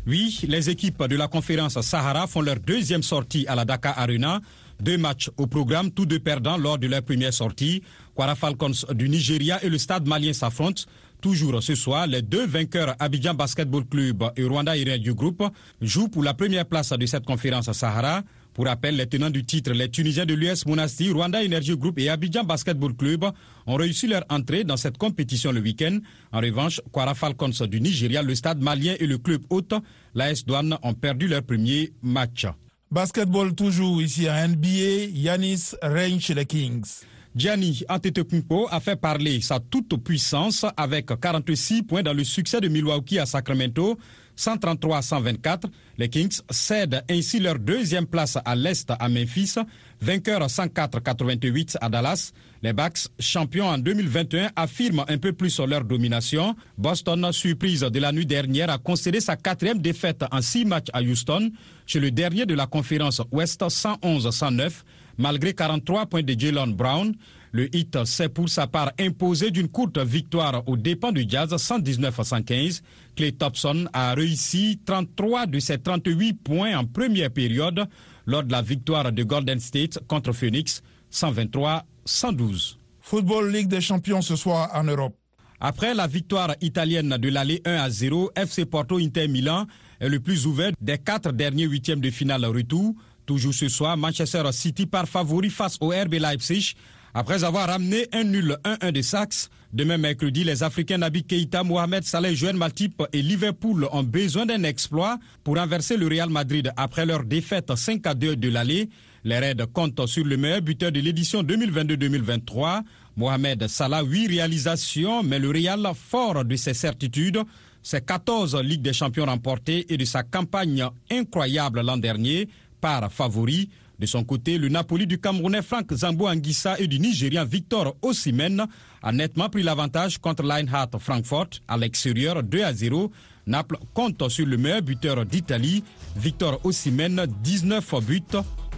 Oui, 0.06 0.40
les 0.48 0.70
équipes 0.70 1.02
de 1.02 1.16
la 1.16 1.28
conférence 1.28 1.78
Sahara 1.82 2.26
font 2.26 2.40
leur 2.40 2.60
deuxième 2.60 3.02
sortie 3.02 3.44
à 3.46 3.54
la 3.54 3.66
Dakar 3.66 3.98
Arena 3.98 4.40
deux 4.80 4.98
matchs 4.98 5.30
au 5.36 5.46
programme, 5.46 5.90
tous 5.90 6.06
deux 6.06 6.18
perdants 6.18 6.56
lors 6.56 6.78
de 6.78 6.86
leur 6.86 7.02
première 7.02 7.32
sortie. 7.32 7.82
Quara 8.14 8.34
Falcons 8.34 8.72
du 8.94 9.08
Nigeria 9.08 9.62
et 9.64 9.68
le 9.68 9.78
Stade 9.78 10.06
malien 10.06 10.32
s'affrontent. 10.32 10.82
Toujours 11.20 11.62
ce 11.62 11.74
soir, 11.74 12.06
les 12.06 12.22
deux 12.22 12.46
vainqueurs 12.46 12.94
Abidjan 12.98 13.34
Basketball 13.34 13.84
Club 13.86 14.24
et 14.36 14.44
Rwanda 14.44 14.76
Irene 14.76 15.00
du 15.00 15.14
groupe 15.14 15.42
jouent 15.80 16.08
pour 16.08 16.22
la 16.22 16.34
première 16.34 16.66
place 16.66 16.90
de 16.90 17.06
cette 17.06 17.24
conférence 17.24 17.72
Sahara. 17.72 18.22
Pour 18.52 18.66
rappel, 18.66 18.96
les 18.96 19.06
tenants 19.06 19.30
du 19.30 19.44
titre, 19.44 19.72
les 19.72 19.90
Tunisiens 19.90 20.24
de 20.24 20.34
l'US 20.34 20.64
Monastir, 20.66 21.14
Rwanda 21.14 21.44
Energy 21.44 21.76
Group 21.76 21.98
et 21.98 22.08
Abidjan 22.08 22.44
Basketball 22.44 22.94
Club 22.94 23.24
ont 23.66 23.74
réussi 23.74 24.06
leur 24.06 24.24
entrée 24.30 24.64
dans 24.64 24.76
cette 24.76 24.96
compétition 24.98 25.52
le 25.52 25.60
week-end. 25.60 25.98
En 26.32 26.40
revanche, 26.40 26.80
Quara 26.92 27.14
Falcons 27.14 27.50
du 27.68 27.80
Nigeria, 27.80 28.22
le 28.22 28.34
stade 28.34 28.62
malien 28.62 28.94
et 28.98 29.06
le 29.06 29.18
club 29.18 29.42
hôte, 29.50 29.74
l'AS 30.14 30.44
Douane, 30.46 30.78
ont 30.82 30.94
perdu 30.94 31.28
leur 31.28 31.42
premier 31.42 31.92
match. 32.02 32.46
Basketball 32.90 33.52
toujours 33.52 34.00
ici 34.00 34.28
à 34.28 34.46
NBA, 34.46 35.10
Yanis 35.12 35.72
règne 35.82 36.20
chez 36.20 36.34
les 36.34 36.46
Kings. 36.46 37.02
Gianni 37.34 37.82
Antetokounmpo 37.88 38.68
a 38.70 38.80
fait 38.80 38.96
parler 38.96 39.40
sa 39.40 39.58
toute 39.58 40.02
puissance 40.02 40.64
avec 40.76 41.08
46 41.20 41.82
points 41.82 42.02
dans 42.02 42.14
le 42.14 42.24
succès 42.24 42.60
de 42.60 42.68
Milwaukee 42.68 43.18
à 43.18 43.26
Sacramento, 43.26 43.98
133 44.36 44.98
à 44.98 45.02
124. 45.02 45.68
Les 45.98 46.08
Kings 46.08 46.40
cèdent 46.50 47.02
ainsi 47.10 47.40
leur 47.40 47.58
deuxième 47.58 48.06
place 48.06 48.38
à 48.44 48.54
l'Est 48.54 48.90
à 48.90 49.08
Memphis, 49.08 49.54
vainqueur 50.00 50.46
104-88 50.46 51.76
à 51.80 51.88
Dallas. 51.88 52.32
Les 52.62 52.72
Bucks, 52.72 53.08
champions 53.18 53.66
en 53.66 53.78
2021, 53.78 54.50
affirment 54.56 55.04
un 55.08 55.18
peu 55.18 55.32
plus 55.32 55.58
leur 55.60 55.84
domination. 55.84 56.54
Boston, 56.78 57.32
surprise 57.32 57.80
de 57.80 57.98
la 57.98 58.12
nuit 58.12 58.26
dernière, 58.26 58.70
a 58.70 58.78
concédé 58.78 59.20
sa 59.20 59.36
quatrième 59.36 59.78
défaite 59.78 60.24
en 60.30 60.42
six 60.42 60.64
matchs 60.64 60.88
à 60.92 61.02
Houston, 61.02 61.50
chez 61.86 62.00
le 62.00 62.10
dernier 62.10 62.46
de 62.46 62.54
la 62.54 62.66
conférence 62.66 63.22
Ouest 63.30 63.62
111-109, 63.62 64.70
malgré 65.18 65.54
43 65.54 66.06
points 66.06 66.22
de 66.22 66.38
Jalen 66.38 66.72
Brown. 66.74 67.14
Le 67.56 67.74
hit 67.74 68.04
s'est 68.04 68.28
pour 68.28 68.50
sa 68.50 68.66
part 68.66 68.92
imposé 69.00 69.50
d'une 69.50 69.68
courte 69.68 69.96
victoire 69.96 70.62
aux 70.68 70.76
dépens 70.76 71.10
du 71.10 71.24
Jazz 71.26 71.56
119 71.56 72.20
à 72.20 72.22
115. 72.22 72.82
Clay 73.16 73.32
Thompson 73.32 73.88
a 73.94 74.12
réussi 74.12 74.78
33 74.84 75.46
de 75.46 75.58
ses 75.58 75.78
38 75.78 76.34
points 76.34 76.76
en 76.76 76.84
première 76.84 77.30
période 77.30 77.86
lors 78.26 78.42
de 78.44 78.52
la 78.52 78.60
victoire 78.60 79.10
de 79.10 79.22
Golden 79.22 79.58
State 79.58 79.98
contre 80.06 80.32
Phoenix 80.34 80.82
123-112. 81.10 82.76
Football 83.00 83.50
Ligue 83.50 83.68
des 83.68 83.80
Champions 83.80 84.20
ce 84.20 84.36
soir 84.36 84.68
en 84.74 84.84
Europe. 84.84 85.16
Après 85.58 85.94
la 85.94 86.06
victoire 86.06 86.56
italienne 86.60 87.16
de 87.16 87.28
l'aller 87.30 87.62
1 87.64 87.74
à 87.74 87.88
0, 87.88 88.32
FC 88.36 88.66
Porto 88.66 88.98
Inter 88.98 89.28
Milan 89.28 89.66
est 89.98 90.10
le 90.10 90.20
plus 90.20 90.46
ouvert 90.46 90.72
des 90.82 90.98
quatre 90.98 91.32
derniers 91.32 91.64
huitièmes 91.64 92.02
de 92.02 92.10
finale 92.10 92.44
retour. 92.44 92.94
Toujours 93.24 93.54
ce 93.54 93.70
soir, 93.70 93.96
Manchester 93.96 94.42
City 94.52 94.84
par 94.84 95.08
favori 95.08 95.48
face 95.48 95.78
au 95.80 95.88
RB 95.88 96.16
Leipzig 96.20 96.74
après 97.16 97.44
avoir 97.44 97.68
ramené 97.68 98.06
un 98.12 98.24
nul 98.24 98.58
1-1 98.62 98.92
de 98.92 99.00
Saxe. 99.00 99.48
Demain 99.72 99.96
mercredi, 99.96 100.44
les 100.44 100.62
Africains 100.62 100.98
Nabi 100.98 101.24
Keita, 101.24 101.64
Mohamed 101.64 102.04
Saleh, 102.04 102.34
Joël 102.34 102.56
Matip 102.56 103.02
et 103.10 103.22
Liverpool 103.22 103.88
ont 103.90 104.02
besoin 104.02 104.44
d'un 104.44 104.62
exploit 104.64 105.18
pour 105.42 105.56
renverser 105.56 105.96
le 105.96 106.08
Real 106.08 106.28
Madrid 106.28 106.70
après 106.76 107.06
leur 107.06 107.24
défaite 107.24 107.74
5 107.74 108.02
2 108.02 108.36
de 108.36 108.48
l'aller. 108.50 108.90
Les 109.24 109.38
Reds 109.38 109.66
comptent 109.72 110.06
sur 110.06 110.26
le 110.26 110.36
meilleur 110.36 110.60
buteur 110.60 110.92
de 110.92 111.00
l'édition 111.00 111.42
2022-2023. 111.42 112.82
Mohamed 113.16 113.66
Salah, 113.66 114.02
8 114.02 114.26
réalisations, 114.26 115.22
mais 115.22 115.38
le 115.38 115.48
Real, 115.48 115.88
fort 115.94 116.44
de 116.44 116.56
ses 116.56 116.74
certitudes, 116.74 117.40
ses 117.82 118.02
14 118.02 118.60
Ligues 118.62 118.82
des 118.82 118.92
Champions 118.92 119.24
remportées 119.24 119.86
et 119.88 119.96
de 119.96 120.04
sa 120.04 120.22
campagne 120.22 120.86
incroyable 121.10 121.80
l'an 121.80 121.96
dernier, 121.96 122.46
par 122.82 123.10
favori. 123.10 123.70
De 123.98 124.06
son 124.06 124.24
côté, 124.24 124.58
le 124.58 124.68
Napoli 124.68 125.06
du 125.06 125.18
Camerounais 125.18 125.62
Frank 125.62 125.90
Zambo 125.92 126.28
Anguissa 126.28 126.78
et 126.78 126.86
du 126.86 126.98
Nigérien 126.98 127.44
Victor 127.44 127.96
Osimhen 128.02 128.66
a 129.02 129.12
nettement 129.12 129.48
pris 129.48 129.62
l'avantage 129.62 130.18
contre 130.18 130.42
l'Einhardt 130.42 130.98
Frankfurt 130.98 131.62
à 131.66 131.76
l'extérieur 131.78 132.42
2 132.42 132.62
à 132.62 132.74
0. 132.74 133.10
Naples 133.46 133.78
compte 133.94 134.28
sur 134.28 134.44
le 134.44 134.56
meilleur 134.56 134.82
buteur 134.82 135.24
d'Italie, 135.24 135.82
Victor 136.16 136.60
Osimhen, 136.64 137.26
19 137.42 137.94
buts, 138.02 138.22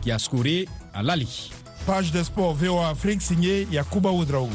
qui 0.03 0.13
a 0.13 0.19
scoré 0.19 0.69
à 0.95 1.03
l'Ali. 1.03 1.51
Page 1.87 2.13
de 2.13 2.23
sport 2.23 2.55
VOA 2.55 2.91
Afrique 2.91 3.23
signée 3.23 3.67
Yakuba 3.73 4.11
Oudraogo. 4.11 4.53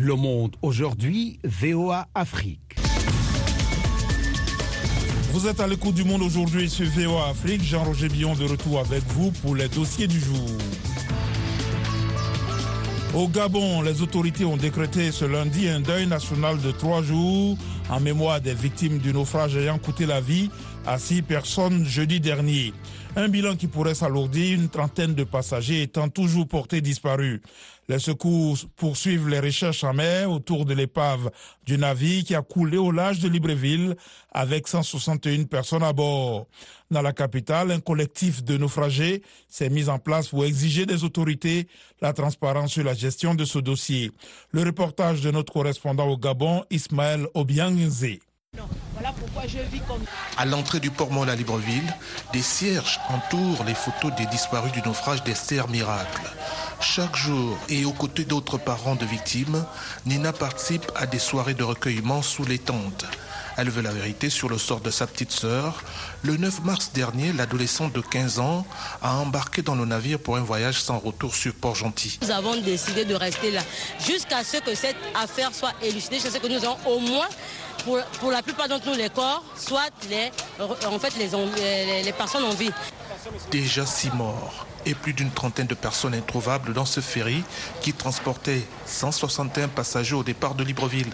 Le 0.00 0.14
Monde 0.14 0.54
aujourd'hui, 0.62 1.40
VOA 1.42 2.06
Afrique. 2.14 2.76
Vous 5.32 5.48
êtes 5.48 5.58
à 5.58 5.66
l'écoute 5.66 5.96
du 5.96 6.04
Monde 6.04 6.22
aujourd'hui 6.22 6.70
sur 6.70 6.86
VOA 6.86 7.30
Afrique. 7.30 7.64
Jean-Roger 7.64 8.08
Billon 8.08 8.36
de 8.36 8.44
retour 8.44 8.78
avec 8.78 9.02
vous 9.08 9.32
pour 9.42 9.56
les 9.56 9.66
dossiers 9.66 10.06
du 10.06 10.20
jour. 10.20 10.48
Au 13.12 13.26
Gabon, 13.26 13.82
les 13.82 14.00
autorités 14.00 14.44
ont 14.44 14.56
décrété 14.56 15.10
ce 15.10 15.24
lundi 15.24 15.68
un 15.68 15.80
deuil 15.80 16.06
national 16.06 16.60
de 16.60 16.70
trois 16.70 17.02
jours 17.02 17.58
en 17.90 17.98
mémoire 17.98 18.40
des 18.40 18.54
victimes 18.54 18.98
du 18.98 19.12
naufrage 19.12 19.56
ayant 19.56 19.78
coûté 19.78 20.06
la 20.06 20.20
vie 20.20 20.48
à 20.88 20.98
six 20.98 21.20
personnes 21.20 21.84
jeudi 21.84 22.18
dernier. 22.18 22.72
Un 23.14 23.28
bilan 23.28 23.56
qui 23.56 23.66
pourrait 23.66 23.94
s'alourdir, 23.94 24.58
une 24.58 24.70
trentaine 24.70 25.14
de 25.14 25.22
passagers 25.22 25.82
étant 25.82 26.08
toujours 26.08 26.48
portés 26.48 26.80
disparus. 26.80 27.40
Les 27.90 27.98
secours 27.98 28.56
poursuivent 28.74 29.28
les 29.28 29.40
recherches 29.40 29.84
en 29.84 29.92
mer 29.92 30.30
autour 30.30 30.64
de 30.64 30.72
l'épave 30.72 31.30
du 31.66 31.76
navire 31.76 32.24
qui 32.24 32.34
a 32.34 32.40
coulé 32.40 32.78
au 32.78 32.90
large 32.90 33.18
de 33.18 33.28
Libreville 33.28 33.96
avec 34.32 34.66
161 34.66 35.44
personnes 35.44 35.82
à 35.82 35.92
bord. 35.92 36.46
Dans 36.90 37.02
la 37.02 37.12
capitale, 37.12 37.70
un 37.70 37.80
collectif 37.80 38.42
de 38.42 38.56
naufragés 38.56 39.22
s'est 39.46 39.68
mis 39.68 39.90
en 39.90 39.98
place 39.98 40.28
pour 40.28 40.46
exiger 40.46 40.86
des 40.86 41.04
autorités 41.04 41.68
la 42.00 42.14
transparence 42.14 42.72
sur 42.72 42.84
la 42.84 42.94
gestion 42.94 43.34
de 43.34 43.44
ce 43.44 43.58
dossier. 43.58 44.10
Le 44.52 44.62
reportage 44.62 45.20
de 45.20 45.30
notre 45.30 45.52
correspondant 45.52 46.08
au 46.08 46.16
Gabon, 46.16 46.64
Ismaël 46.70 47.26
Obiangze. 47.34 48.27
À 50.36 50.44
l'entrée 50.44 50.80
du 50.80 50.90
port 50.90 51.10
Mont 51.12 51.28
à 51.28 51.34
Libreville, 51.34 51.94
des 52.32 52.42
cierges 52.42 53.00
entourent 53.08 53.64
les 53.64 53.74
photos 53.74 54.12
des 54.16 54.26
disparus 54.26 54.72
du 54.72 54.82
naufrage 54.82 55.22
d'Esther 55.22 55.68
Miracle. 55.68 56.22
Chaque 56.80 57.16
jour, 57.16 57.56
et 57.68 57.84
aux 57.84 57.92
côtés 57.92 58.24
d'autres 58.24 58.58
parents 58.58 58.96
de 58.96 59.06
victimes, 59.06 59.64
Nina 60.06 60.32
participe 60.32 60.90
à 60.96 61.06
des 61.06 61.18
soirées 61.18 61.54
de 61.54 61.64
recueillement 61.64 62.22
sous 62.22 62.44
les 62.44 62.58
tentes. 62.58 63.04
Elle 63.56 63.70
veut 63.70 63.82
la 63.82 63.90
vérité 63.90 64.30
sur 64.30 64.48
le 64.48 64.56
sort 64.56 64.80
de 64.80 64.90
sa 64.90 65.08
petite 65.08 65.32
sœur. 65.32 65.82
Le 66.22 66.36
9 66.36 66.62
mars 66.62 66.92
dernier, 66.94 67.32
l'adolescente 67.32 67.92
de 67.92 68.00
15 68.00 68.38
ans 68.38 68.64
a 69.02 69.16
embarqué 69.16 69.62
dans 69.62 69.74
le 69.74 69.84
navire 69.84 70.20
pour 70.20 70.36
un 70.36 70.42
voyage 70.42 70.80
sans 70.80 70.98
retour 70.98 71.34
sur 71.34 71.52
Port-Gentil. 71.54 72.20
Nous 72.22 72.30
avons 72.30 72.56
décidé 72.60 73.04
de 73.04 73.16
rester 73.16 73.50
là 73.50 73.62
jusqu'à 73.98 74.44
ce 74.44 74.58
que 74.58 74.76
cette 74.76 74.96
affaire 75.20 75.52
soit 75.52 75.72
élucidée, 75.82 76.16
jusqu'à 76.16 76.30
ce 76.30 76.38
que 76.38 76.46
nous 76.46 76.60
ayons 76.60 76.76
au 76.86 77.00
moins 77.00 77.26
pour, 78.20 78.30
la 78.30 78.42
plupart 78.42 78.68
d'entre 78.68 78.86
nous 78.86 78.94
les 78.94 79.08
corps, 79.08 79.42
soit 79.56 79.90
les, 80.08 80.30
en 80.60 80.98
fait, 80.98 81.14
les, 81.18 82.12
personnes 82.12 82.44
en 82.44 82.54
vie. 82.54 82.70
Déjà 83.50 83.86
six 83.86 84.10
morts 84.12 84.66
et 84.86 84.94
plus 84.94 85.12
d'une 85.12 85.30
trentaine 85.30 85.66
de 85.66 85.74
personnes 85.74 86.14
introuvables 86.14 86.72
dans 86.72 86.84
ce 86.84 87.00
ferry 87.00 87.42
qui 87.80 87.92
transportait 87.92 88.62
161 88.86 89.68
passagers 89.68 90.14
au 90.14 90.22
départ 90.22 90.54
de 90.54 90.64
Libreville. 90.64 91.10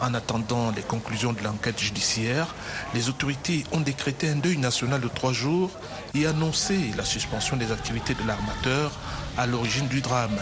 En 0.00 0.12
attendant 0.12 0.72
les 0.72 0.82
conclusions 0.82 1.32
de 1.32 1.42
l'enquête 1.42 1.78
judiciaire, 1.78 2.54
les 2.94 3.08
autorités 3.08 3.64
ont 3.72 3.80
décrété 3.80 4.28
un 4.28 4.36
deuil 4.36 4.58
national 4.58 5.00
de 5.00 5.08
trois 5.08 5.32
jours 5.32 5.70
et 6.14 6.26
annoncé 6.26 6.90
la 6.96 7.04
suspension 7.04 7.56
des 7.56 7.70
activités 7.70 8.14
de 8.14 8.26
l'armateur 8.26 8.92
à 9.36 9.46
l'origine 9.46 9.88
du 9.88 10.00
drame. 10.00 10.36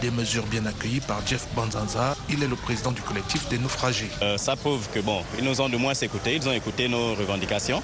Des 0.00 0.10
mesures 0.10 0.46
bien 0.46 0.66
accueillies 0.66 1.00
par 1.00 1.26
Jeff 1.26 1.46
Banzanza. 1.54 2.16
Il 2.28 2.42
est 2.42 2.48
le 2.48 2.56
président 2.56 2.92
du 2.92 3.00
collectif 3.02 3.48
des 3.48 3.58
naufragés. 3.58 4.10
Euh, 4.22 4.36
ça 4.36 4.56
prouve 4.56 4.88
que 4.92 5.00
bon, 5.00 5.22
ils 5.38 5.44
nous 5.44 5.60
ont 5.60 5.68
de 5.68 5.76
moins 5.76 5.94
écoutés, 5.94 6.36
ils 6.36 6.48
ont 6.48 6.52
écouté 6.52 6.88
nos 6.88 7.14
revendications. 7.14 7.82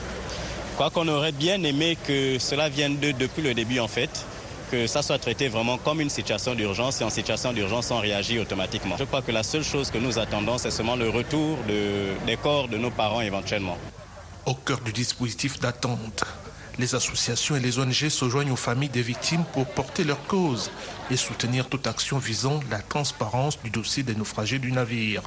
Quoi 0.76 0.90
qu'on 0.90 1.08
aurait 1.08 1.32
bien 1.32 1.62
aimé 1.62 1.96
que 2.06 2.38
cela 2.38 2.68
vienne 2.68 2.98
de, 2.98 3.12
depuis 3.12 3.42
le 3.42 3.54
début 3.54 3.80
en 3.80 3.88
fait, 3.88 4.24
que 4.70 4.86
ça 4.86 5.02
soit 5.02 5.18
traité 5.18 5.48
vraiment 5.48 5.78
comme 5.78 6.00
une 6.00 6.10
situation 6.10 6.54
d'urgence 6.54 7.00
et 7.00 7.04
en 7.04 7.10
situation 7.10 7.52
d'urgence 7.52 7.90
on 7.90 7.98
réagit 7.98 8.38
automatiquement. 8.38 8.96
Je 8.98 9.04
crois 9.04 9.20
que 9.20 9.32
la 9.32 9.42
seule 9.42 9.64
chose 9.64 9.90
que 9.90 9.98
nous 9.98 10.18
attendons 10.18 10.58
c'est 10.58 10.70
seulement 10.70 10.96
le 10.96 11.08
retour 11.10 11.58
des 11.66 12.36
corps 12.36 12.68
de 12.68 12.76
nos 12.76 12.90
parents 12.90 13.20
éventuellement. 13.20 13.76
Au 14.46 14.54
cœur 14.54 14.80
du 14.80 14.92
dispositif 14.92 15.60
d'attente, 15.60 16.24
les 16.80 16.94
associations 16.94 17.56
et 17.56 17.60
les 17.60 17.78
ONG 17.78 18.08
se 18.08 18.28
joignent 18.28 18.50
aux 18.50 18.56
familles 18.56 18.88
des 18.88 19.02
victimes 19.02 19.44
pour 19.52 19.66
porter 19.66 20.02
leur 20.02 20.26
cause 20.26 20.70
et 21.10 21.16
soutenir 21.16 21.68
toute 21.68 21.86
action 21.86 22.18
visant 22.18 22.60
la 22.70 22.78
transparence 22.78 23.60
du 23.62 23.70
dossier 23.70 24.02
des 24.02 24.14
naufragés 24.14 24.58
du 24.58 24.72
navire. 24.72 25.22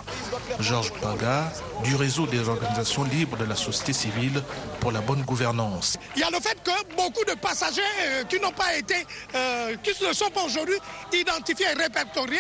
Georges 0.60 0.94
Paga, 0.94 1.52
du 1.84 1.96
réseau 1.96 2.26
des 2.26 2.48
organisations 2.50 3.04
libres 3.04 3.38
de 3.38 3.46
la 3.46 3.56
société 3.56 3.94
civile 3.94 4.42
pour 4.80 4.92
la 4.92 5.02
bonne 5.02 5.22
gouvernance. 5.22 5.98
Il 6.16 6.22
y 6.22 6.24
a 6.24 6.30
le 6.30 6.40
fait 6.40 6.58
que 6.64 6.96
beaucoup 6.96 7.24
de 7.26 7.36
passagers 7.36 7.82
euh, 8.02 8.24
qui 8.24 8.40
n'ont 8.40 8.52
pas 8.52 8.76
été, 8.76 8.96
euh, 9.36 9.76
qui 9.84 9.92
ne 10.04 10.14
sont 10.14 10.30
pas 10.32 10.44
aujourd'hui 10.44 10.76
identifiés 11.14 11.68
et 11.72 11.82
répertoriés, 11.82 12.40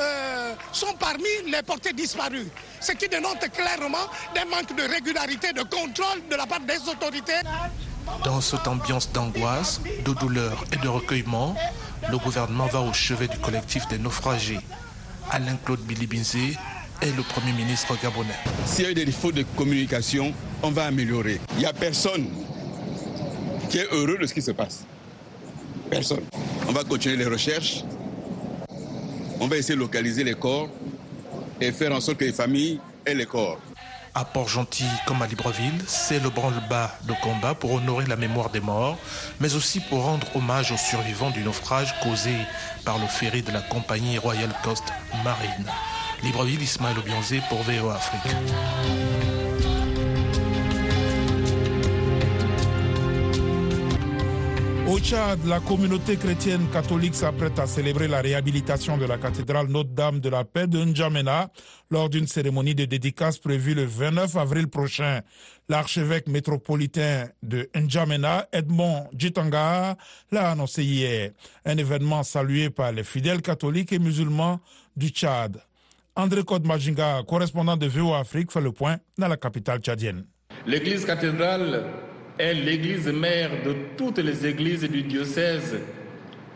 euh, 0.00 0.54
sont 0.72 0.94
parmi 0.98 1.24
les 1.46 1.62
portés 1.62 1.92
disparus. 1.92 2.46
Ce 2.80 2.92
qui 2.92 3.08
dénote 3.08 3.50
clairement 3.52 4.06
des 4.34 4.44
manques 4.44 4.74
de 4.76 4.82
régularité, 4.82 5.52
de 5.52 5.62
contrôle 5.62 6.26
de 6.30 6.36
la 6.36 6.46
part 6.46 6.60
des 6.60 6.88
autorités. 6.88 7.42
Dans 8.24 8.40
cette 8.40 8.66
ambiance 8.66 9.10
d'angoisse, 9.12 9.80
de 10.04 10.12
douleur 10.12 10.64
et 10.72 10.76
de 10.76 10.88
recueillement, 10.88 11.54
le 12.10 12.18
gouvernement 12.18 12.66
va 12.66 12.80
au 12.80 12.92
chevet 12.92 13.28
du 13.28 13.38
collectif 13.38 13.86
des 13.88 13.98
naufragés. 13.98 14.60
Alain-Claude 15.30 15.80
Bilibinzé 15.80 16.56
est 17.02 17.16
le 17.16 17.22
Premier 17.22 17.52
ministre 17.52 17.94
gabonais. 18.02 18.34
S'il 18.66 18.86
y 18.86 18.88
a 18.90 18.94
des 18.94 19.04
défauts 19.04 19.32
de 19.32 19.44
communication, 19.56 20.32
on 20.62 20.70
va 20.70 20.86
améliorer. 20.86 21.40
Il 21.52 21.58
n'y 21.58 21.66
a 21.66 21.72
personne 21.72 22.26
qui 23.68 23.78
est 23.78 23.92
heureux 23.92 24.18
de 24.18 24.26
ce 24.26 24.34
qui 24.34 24.42
se 24.42 24.50
passe. 24.50 24.84
Personne. 25.90 26.24
On 26.68 26.72
va 26.72 26.84
continuer 26.84 27.16
les 27.16 27.26
recherches. 27.26 27.84
On 29.40 29.46
va 29.46 29.56
essayer 29.56 29.74
de 29.74 29.80
localiser 29.80 30.24
les 30.24 30.34
corps 30.34 30.68
et 31.60 31.72
faire 31.72 31.92
en 31.92 32.00
sorte 32.00 32.18
que 32.18 32.24
les 32.24 32.32
familles 32.32 32.80
aient 33.06 33.14
les 33.14 33.26
corps 33.26 33.58
à 34.18 34.24
Port-Gentil 34.24 34.88
comme 35.06 35.22
à 35.22 35.28
Libreville, 35.28 35.80
c'est 35.86 36.18
le 36.18 36.28
branle-bas 36.28 36.98
de 37.04 37.14
combat 37.22 37.54
pour 37.54 37.72
honorer 37.74 38.04
la 38.06 38.16
mémoire 38.16 38.50
des 38.50 38.58
morts, 38.58 38.98
mais 39.38 39.54
aussi 39.54 39.78
pour 39.78 40.02
rendre 40.02 40.26
hommage 40.34 40.72
aux 40.72 40.76
survivants 40.76 41.30
du 41.30 41.44
naufrage 41.44 41.94
causé 42.02 42.34
par 42.84 42.98
le 42.98 43.06
ferry 43.06 43.42
de 43.42 43.52
la 43.52 43.60
compagnie 43.60 44.18
Royal 44.18 44.52
Coast 44.64 44.92
Marine. 45.22 45.66
Libreville, 46.24 46.62
Ismaël 46.62 46.98
Obionzé 46.98 47.40
pour 47.48 47.62
VOA 47.62 47.94
Afrique. 47.94 49.17
Au 54.98 55.00
Tchad, 55.00 55.46
la 55.46 55.60
communauté 55.60 56.16
chrétienne 56.16 56.66
catholique 56.72 57.14
s'apprête 57.14 57.56
à 57.60 57.68
célébrer 57.68 58.08
la 58.08 58.20
réhabilitation 58.20 58.98
de 58.98 59.04
la 59.04 59.16
cathédrale 59.16 59.68
Notre-Dame 59.68 60.18
de 60.18 60.28
la 60.28 60.42
Paix 60.42 60.66
de 60.66 60.82
N'Djamena 60.82 61.50
lors 61.88 62.08
d'une 62.08 62.26
cérémonie 62.26 62.74
de 62.74 62.84
dédicace 62.84 63.38
prévue 63.38 63.74
le 63.74 63.84
29 63.84 64.36
avril 64.36 64.66
prochain. 64.66 65.20
L'archevêque 65.68 66.26
métropolitain 66.26 67.28
de 67.44 67.70
N'Djamena, 67.76 68.48
Edmond 68.52 69.06
Djitanga, 69.16 69.96
l'a 70.32 70.50
annoncé 70.50 70.82
hier. 70.82 71.30
Un 71.64 71.76
événement 71.76 72.24
salué 72.24 72.68
par 72.68 72.90
les 72.90 73.04
fidèles 73.04 73.40
catholiques 73.40 73.92
et 73.92 74.00
musulmans 74.00 74.58
du 74.96 75.10
Tchad. 75.10 75.62
André 76.16 76.42
Kodmajinga, 76.42 77.22
correspondant 77.22 77.76
de 77.76 77.86
VOA 77.86 78.18
Afrique, 78.18 78.50
fait 78.50 78.60
le 78.60 78.72
point 78.72 78.96
dans 79.16 79.28
la 79.28 79.36
capitale 79.36 79.78
tchadienne. 79.78 80.24
L'église 80.66 81.04
cathédrale 81.04 81.84
est 82.38 82.54
l'église 82.54 83.08
mère 83.08 83.50
de 83.64 83.74
toutes 83.96 84.18
les 84.18 84.46
églises 84.46 84.88
du 84.88 85.02
diocèse 85.02 85.76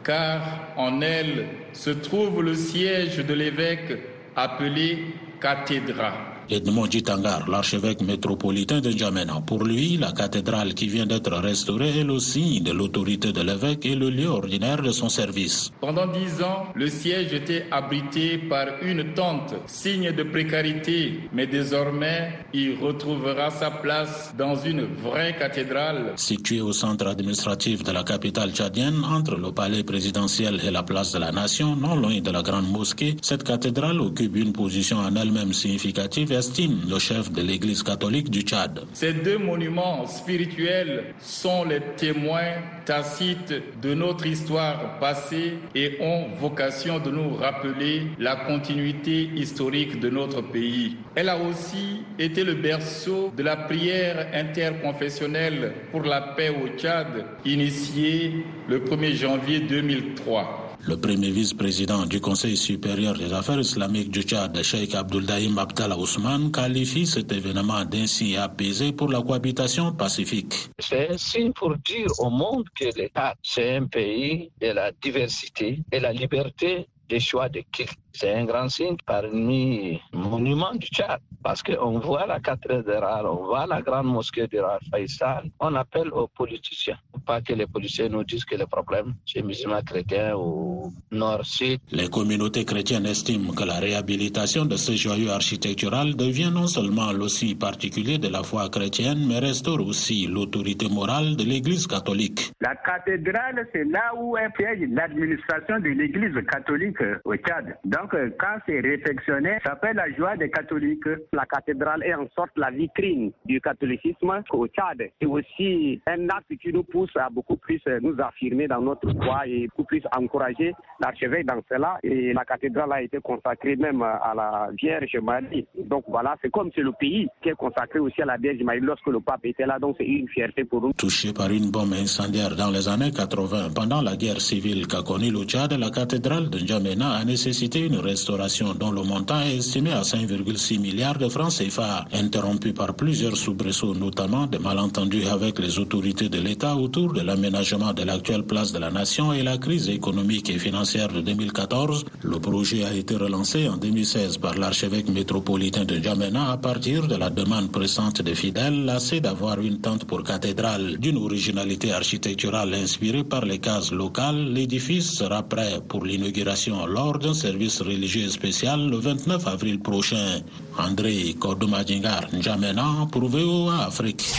car 0.05 0.73
en 0.77 1.01
elle 1.01 1.47
se 1.73 1.90
trouve 1.90 2.42
le 2.42 2.55
siège 2.55 3.18
de 3.18 3.35
l'évêque 3.35 3.99
appelé 4.35 5.07
cathédrale. 5.40 6.32
Edmond 6.51 6.91
Jitangar, 6.91 7.49
l'archevêque 7.49 8.03
métropolitain 8.03 8.81
de 8.81 8.91
Djamena. 8.91 9.41
Pour 9.47 9.65
lui, 9.65 9.97
la 9.97 10.13
cathédrale 10.13 10.75
qui 10.75 10.89
vient 10.89 11.07
d'être 11.07 11.33
restaurée 11.33 12.01
est 12.01 12.05
le 12.05 12.19
signe 12.19 12.63
de 12.63 12.73
l'autorité 12.73 13.33
de 13.33 13.41
l'évêque 13.41 13.87
et 13.87 13.95
le 13.95 14.11
lieu 14.11 14.27
ordinaire 14.27 14.83
de 14.83 14.91
son 14.91 15.09
service. 15.09 15.71
Pendant 15.81 16.07
dix 16.07 16.43
ans, 16.43 16.67
le 16.75 16.89
siège 16.89 17.33
était 17.33 17.67
abrité 17.71 18.39
par 18.39 18.67
une 18.83 19.15
tente, 19.15 19.55
signe 19.67 20.13
de 20.13 20.23
précarité, 20.25 21.21
mais 21.33 21.47
désormais, 21.47 22.33
il 22.53 22.77
retrouvera 22.81 23.51
sa 23.51 23.71
place 23.71 24.35
dans 24.37 24.57
une 24.57 24.83
vraie 24.83 25.37
cathédrale. 25.39 26.13
Située 26.17 26.61
au 26.61 26.73
centre 26.73 27.07
administratif 27.07 27.83
de 27.83 27.93
la 27.93 28.05
capitale 28.05 28.53
tchadienne, 28.53 29.03
entre 29.05 29.37
le 29.37 29.53
palais 29.53 29.85
présidentiel 29.85 30.61
et 30.67 30.71
la 30.71 30.83
place 30.83 31.13
de 31.13 31.19
la 31.19 31.33
Nation, 31.33 31.77
non 31.77 31.97
loin 31.97 32.21
de 32.21 32.31
la 32.31 32.43
grande 32.43 32.71
mosquée, 32.71 33.17
cette 33.23 33.45
cathédrale 33.45 34.01
occupe 34.01 34.37
une 34.37 34.53
position 34.53 34.99
en 34.99 35.15
elle-même 35.15 35.53
significative 35.53 36.32
estime 36.33 36.83
le 36.88 36.99
chef 36.99 37.31
de 37.31 37.42
l'Église 37.42 37.83
catholique 37.83 38.31
du 38.31 38.40
Tchad. 38.40 38.85
Ces 38.92 39.12
deux 39.12 39.38
monuments 39.38 40.07
spirituels 40.07 41.14
sont 41.21 41.64
les 41.64 41.81
témoins 41.97 42.55
tacites 42.85 43.55
de 43.81 43.95
notre 43.95 44.27
histoire 44.27 44.99
passée 44.99 45.55
et 45.75 45.99
ont 46.01 46.29
vocation 46.40 46.99
de 46.99 47.11
nous 47.11 47.35
rappeler 47.37 48.07
la 48.18 48.37
continuité 48.37 49.31
historique 49.35 50.01
de 50.01 50.11
notre 50.11 50.40
pays. 50.40 50.97
Elle 51.14 51.29
a 51.29 51.38
aussi 51.38 52.03
été 52.18 52.45
le 52.45 52.55
berceau 52.55 53.33
de 53.37 53.42
la 53.42 53.57
prière 53.57 54.29
interconfessionnelle 54.35 55.73
pour 55.90 56.03
la 56.03 56.21
paix 56.21 56.51
au 56.51 56.68
Tchad, 56.79 57.25
initiée 57.45 58.45
le 58.68 58.81
1er 58.81 59.14
janvier 59.14 59.61
2003. 59.61 60.62
Le 60.85 60.97
premier 60.97 61.31
vice-président 61.31 62.07
du 62.07 62.21
Conseil 62.21 62.57
supérieur 62.57 63.16
des 63.16 63.33
affaires 63.33 63.61
islamiques 63.61 64.11
du 64.11 64.23
Tchad, 64.23 64.61
Sheikh 64.62 64.97
Abduldaïm 64.97 65.57
Abdallah 65.57 65.97
Ousmane, 65.97 66.51
qualifie 66.51 67.07
cet 67.07 67.31
événement 67.31 67.85
d'insigne 67.85 68.37
apaisé 68.38 68.92
pour 68.92 69.09
la 69.09 69.23
cohabitation 69.23 69.92
pacifique. 69.92 70.71
C'est 70.81 71.09
un 71.11 71.16
signe 71.16 71.53
pour 71.53 71.77
dire 71.77 72.09
au 72.18 72.31
monde 72.31 72.64
que 72.75 72.87
l'État, 72.97 73.37
c'est 73.45 73.77
un 73.77 73.87
pays 73.87 74.51
de 74.61 74.68
la 74.73 74.90
diversité 74.90 75.79
et 75.92 76.01
la 76.01 76.12
liberté 76.12 76.88
des 77.09 77.21
choix 77.21 77.49
de 77.49 77.62
qui. 77.73 77.87
C'est 78.12 78.35
un 78.35 78.44
grand 78.44 78.68
signe 78.68 78.96
parmi 79.07 79.79
les 79.79 80.01
monuments 80.12 80.75
du 80.75 80.87
Tchad. 80.87 81.20
Parce 81.42 81.62
qu'on 81.62 81.98
voit 81.98 82.27
la 82.27 82.38
cathédrale, 82.40 83.27
on 83.27 83.44
voit 83.46 83.66
la 83.66 83.83
grande 83.83 84.07
mosquée 84.07 84.46
de 84.46 84.61
Faisal. 84.92 85.51
On 85.59 85.75
appelle 85.75 86.11
aux 86.12 86.29
politiciens. 86.29 86.98
Pas 87.27 87.40
que 87.40 87.53
les 87.53 87.66
policiers 87.66 88.09
nous 88.09 88.25
disent 88.25 88.44
que 88.44 88.57
le 88.57 88.66
problème, 88.66 89.14
c'est 89.27 89.42
musulmans 89.42 89.83
chrétiens 89.83 90.37
ou 90.37 90.92
nord-sud. 91.11 91.81
Les 91.90 92.09
communautés 92.09 92.64
chrétiennes 92.64 93.07
estiment 93.07 93.53
que 93.53 93.64
la 93.64 93.81
réhabilitation 93.81 94.64
de 94.66 94.77
ce 94.77 94.92
joyau 94.92 95.31
architectural 95.31 96.14
devient 96.14 96.51
non 96.53 96.66
seulement 96.66 97.12
l'ossi 97.12 97.55
particulier 97.55 98.18
de 98.18 98.29
la 98.29 98.42
foi 98.42 98.68
chrétienne, 98.68 99.27
mais 99.27 99.38
restaure 99.38 99.85
aussi 99.87 100.27
l'autorité 100.27 100.88
morale 100.88 101.37
de 101.37 101.44
l'Église 101.44 101.87
catholique. 101.87 102.53
La 102.61 102.75
cathédrale, 102.77 103.66
c'est 103.72 103.85
là 103.85 104.12
où 104.16 104.37
est 104.37 104.53
l'administration 104.90 105.81
de 105.81 105.88
l'Église 105.88 106.35
catholique 106.51 107.03
au 107.25 107.35
Tchad. 107.37 107.77
Donc, 107.85 108.02
quand 108.11 108.59
c'est 108.67 108.81
réflexionné, 108.81 109.59
ça 109.65 109.77
fait 109.77 109.95
la 109.95 110.11
joie 110.12 110.37
des 110.37 110.51
catholiques. 110.51 111.05
La 111.33 111.47
cathédrale 111.47 112.03
est 112.03 112.15
en 112.15 112.29
sorte 112.35 112.51
la 112.57 112.71
vitrine 112.71 113.33
du 113.45 113.61
catholicisme 113.61 114.43
au 114.53 114.67
Tchad. 114.67 115.11
C'est 115.21 115.27
aussi 115.27 116.01
un 116.07 116.29
acte 116.29 116.57
qui 116.61 116.73
nous 116.73 116.85
pousse 116.85 117.11
à 117.17 117.29
beaucoup 117.31 117.57
plus 117.57 117.81
nous 118.01 118.15
affirmer 118.21 118.69
dans 118.69 118.81
notre 118.81 119.12
foi 119.23 119.47
et 119.47 119.69
beaucoup 119.69 119.85
plus 119.85 120.03
encourager 120.17 120.75
l'archevêque 121.01 121.47
dans 121.47 121.62
cela. 121.69 121.99
Et 122.03 122.33
la 122.33 122.45
cathédrale 122.45 122.93
a 122.93 123.03
été 123.03 123.19
consacrée 123.21 123.77
même 123.77 124.03
à 124.03 124.33
la 124.35 124.69
Vierge 124.81 125.17
Marie. 125.23 125.67
Donc 125.79 126.05
voilà, 126.09 126.37
c'est 126.43 126.51
comme 126.51 126.71
c'est 126.75 126.83
le 126.83 126.93
pays 126.93 127.29
qui 127.43 127.51
est 127.51 127.55
consacré 127.55 127.99
aussi 127.99 128.23
à 128.23 128.27
la 128.27 128.37
Vierge 128.37 128.62
Marie 128.62 128.81
lorsque 128.81 129.07
le 129.07 129.21
pape 129.21 129.45
était 129.45 129.67
là. 129.67 129.79
Donc 129.79 129.97
c'est 129.99 130.07
une 130.07 130.29
fierté 130.29 130.65
pour 130.65 130.83
nous. 130.83 130.93
Touché 130.93 131.33
par 131.33 131.51
une 131.51 131.71
bombe 131.71 131.93
incendiaire 131.93 132.57
dans 132.57 132.71
les 132.71 132.88
années 132.88 133.11
80, 133.11 133.71
pendant 133.75 134.03
la 134.03 134.17
guerre 134.17 134.41
civile 134.41 134.87
qu'a 134.87 135.03
connue 135.03 135.31
le 135.31 135.45
Tchad, 135.45 135.73
la 135.73 135.91
cathédrale 135.91 136.51
de 136.51 136.59
N'Djamena 136.59 137.11
a 137.12 137.25
nécessité 137.25 137.87
une 137.87 137.92
restauration 137.99 138.75
dont 138.75 138.91
le 138.91 139.03
montant 139.03 139.41
est 139.41 139.57
estimé 139.57 139.93
à 139.93 140.03
5,6 140.03 140.79
milliards 140.79 141.19
de 141.19 141.29
francs 141.29 141.53
CFA, 141.59 142.05
interrompu 142.13 142.73
par 142.73 142.95
plusieurs 142.95 143.37
soubresauts, 143.37 143.95
notamment 143.95 144.47
des 144.47 144.59
malentendus 144.59 145.27
avec 145.27 145.59
les 145.59 145.79
autorités 145.79 146.29
de 146.29 146.41
l'État 146.41 146.77
autour 146.77 147.13
de 147.13 147.21
l'aménagement 147.21 147.93
de 147.93 148.03
l'actuelle 148.03 148.45
place 148.45 148.73
de 148.73 148.79
la 148.79 148.91
Nation 148.91 149.33
et 149.33 149.43
la 149.43 149.59
crise 149.59 149.89
économique 149.89 150.51
et 150.51 150.59
financière 150.59 151.09
de 151.09 151.21
2014. 151.21 152.05
Le 152.23 152.39
projet 152.39 152.85
a 152.85 152.93
été 152.93 153.17
relancé 153.17 153.69
en 153.69 153.77
2016 153.77 154.39
par 154.39 154.55
l'archevêque 154.55 155.09
métropolitain 155.09 155.85
de 155.85 155.97
N'Djamena 155.97 156.53
à 156.53 156.57
partir 156.57 157.07
de 157.07 157.17
la 157.17 157.31
demande 157.31 157.71
pressante 157.71 158.23
des 158.23 158.35
fidèles 158.35 158.85
lassés 158.85 159.21
d'avoir 159.21 159.61
une 159.61 159.81
tente 159.81 160.05
pour 160.05 160.23
cathédrale 160.23 160.99
d'une 160.99 161.17
originalité 161.17 161.93
architecturale 161.93 162.75
inspirée 162.75 163.25
par 163.25 163.45
les 163.45 163.59
cases 163.59 163.93
locales. 163.93 164.53
L'édifice 164.53 165.13
sera 165.13 165.43
prêt 165.43 165.81
pour 165.87 166.05
l'inauguration 166.05 166.87
lors 166.87 167.19
d'un 167.19 167.35
service 167.35 167.82
religieux 167.83 168.29
spécial 168.29 168.88
le 168.88 168.97
29 168.97 169.47
avril 169.47 169.81
prochain. 169.81 170.40
André 170.79 171.35
Kordomadingar, 171.38 172.33
N'Djamena 172.33 173.07
pour 173.11 173.29
VOA 173.29 173.85
Afrique. 173.87 174.33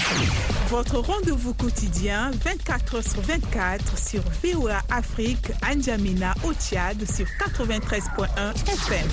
Votre 0.70 0.98
rendez-vous 1.00 1.54
quotidien 1.54 2.32
24 2.44 3.04
sur 3.04 3.22
24 3.22 3.98
sur 3.98 4.22
VOA 4.44 4.82
Afrique, 4.90 5.52
N'Djamena 5.62 6.34
au 6.44 6.54
Tchad 6.54 6.98
sur 7.10 7.26
93.1 7.26 8.54
FM. 8.68 9.08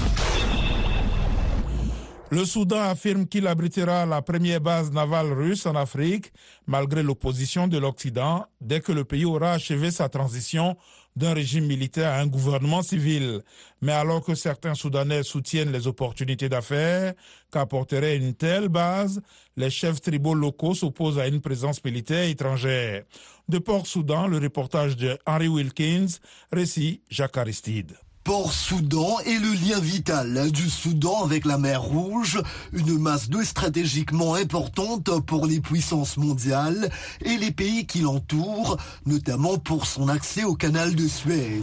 Le 2.33 2.45
Soudan 2.45 2.83
affirme 2.83 3.27
qu'il 3.27 3.49
abritera 3.49 4.07
la 4.07 4.23
première 4.23 4.61
base 4.61 4.93
navale 4.93 5.33
russe 5.33 5.67
en 5.67 5.75
Afrique, 5.75 6.33
malgré 6.65 7.03
l'opposition 7.03 7.67
de 7.67 7.77
l'Occident, 7.77 8.47
dès 8.61 8.81
que 8.81 8.93
le 8.93 9.03
pays 9.03 9.25
aura 9.25 9.55
achevé 9.55 9.91
sa 9.91 10.09
transition 10.09 10.77
d'un 11.17 11.35
régime 11.35 11.67
militaire 11.67 12.13
à 12.13 12.21
un 12.21 12.27
gouvernement 12.27 12.83
civil. 12.83 13.43
Mais 13.83 13.93
alors 13.93 14.25
que 14.25 14.35
certains 14.35 14.75
Soudanais 14.75 15.23
soutiennent 15.23 15.73
les 15.73 15.87
opportunités 15.87 16.49
d'affaires 16.49 17.15
qu'apporterait 17.51 18.17
une 18.17 18.35
telle 18.35 18.69
base, 18.69 19.21
les 19.57 19.71
chefs 19.71 20.01
tribaux 20.01 20.35
locaux 20.35 20.75
s'opposent 20.75 21.19
à 21.19 21.27
une 21.27 21.41
présence 21.41 21.83
militaire 21.85 22.29
étrangère. 22.29 23.05
De 23.49 23.59
Port-Soudan, 23.59 24.27
le 24.27 24.39
reportage 24.39 24.97
de 24.97 25.19
Henry 25.27 25.49
Wilkins, 25.49 26.19
récit 26.53 27.03
Jacques 27.11 27.37
Aristide. 27.37 27.97
Port-Soudan 28.25 29.19
est 29.25 29.39
le 29.39 29.53
lien 29.53 29.81
vital 29.81 30.51
du 30.51 30.69
Soudan 30.69 31.25
avec 31.25 31.47
la 31.47 31.57
mer 31.57 31.83
Rouge, 31.83 32.41
une 32.73 32.99
masse 32.99 33.31
d'eau 33.31 33.43
stratégiquement 33.43 34.35
importante 34.35 35.21
pour 35.21 35.47
les 35.47 35.61
puissances 35.61 36.19
mondiales 36.19 36.91
et 37.25 37.39
les 37.39 37.51
pays 37.51 37.87
qui 37.87 38.01
l'entourent, 38.01 38.77
notamment 39.07 39.57
pour 39.57 39.87
son 39.87 40.09
accès 40.09 40.45
au 40.45 40.55
canal 40.55 40.95
de 40.95 41.09
Suez. 41.09 41.63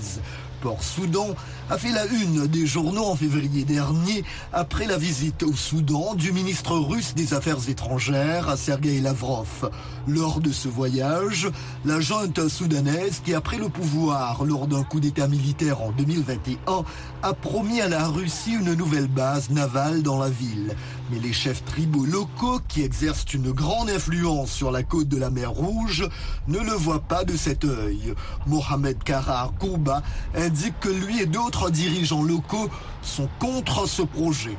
Port-Soudan 0.62 1.36
a 1.70 1.78
fait 1.78 1.91
la 1.91 2.06
une 2.06 2.48
des 2.48 2.65
journaux 2.65 3.06
en 3.06 3.15
février 3.15 3.63
dernier 3.65 4.24
après 4.54 4.86
la 4.86 4.98
visite 4.98 5.43
au 5.43 5.54
Soudan 5.54 6.15
du 6.15 6.32
ministre 6.32 6.78
russe 6.78 7.13
des 7.15 7.34
Affaires 7.34 7.70
étrangères, 7.70 8.58
Sergei 8.58 9.00
Lavrov. 9.00 9.70
Lors 10.08 10.39
de 10.39 10.52
ce 10.52 10.67
voyage, 10.67 11.50
la 11.86 12.00
junte 12.00 12.48
soudanaise 12.48 13.22
qui 13.24 13.34
a 13.34 13.41
pris 13.41 13.58
le 13.58 13.70
pouvoir 13.70 14.46
lors 14.46 14.67
d'un 14.67 14.84
coup 14.84 15.00
d'état 15.00 15.28
militaire 15.28 15.82
en 15.82 15.91
2021 15.91 16.84
a 17.24 17.34
promis 17.34 17.82
à 17.82 17.89
la 17.89 18.08
Russie 18.08 18.54
une 18.54 18.74
nouvelle 18.74 19.08
base 19.08 19.50
navale 19.50 20.02
dans 20.04 20.20
la 20.20 20.30
ville. 20.30 20.76
Mais 21.12 21.20
les 21.20 21.34
chefs 21.34 21.63
tribaux 21.63 22.06
locaux 22.06 22.60
qui 22.67 22.84
exercent 22.84 23.34
une 23.34 23.52
grande 23.52 23.89
influence 23.89 24.52
sur 24.52 24.72
la 24.72 24.84
côte 24.84 25.08
de 25.08 25.17
la 25.17 25.30
mer 25.30 25.52
Rouge 25.52 26.08
ne 26.48 26.60
le 26.60 26.74
voient 26.74 27.00
pas 27.00 27.24
de 27.24 27.38
cet 27.38 27.63
œil. 27.63 28.13
Mohamed 28.46 29.02
Karar 29.04 29.54
Kouba 29.58 30.04
indique 30.36 30.80
que 30.82 30.89
lui 30.89 31.22
et 31.22 31.26
d'autres 31.26 31.70
dirigeants 31.70 32.24
locaux 32.24 32.70
sont 33.02 33.30
contre 33.39 33.88
ce 33.88 34.02
projet. 34.02 34.58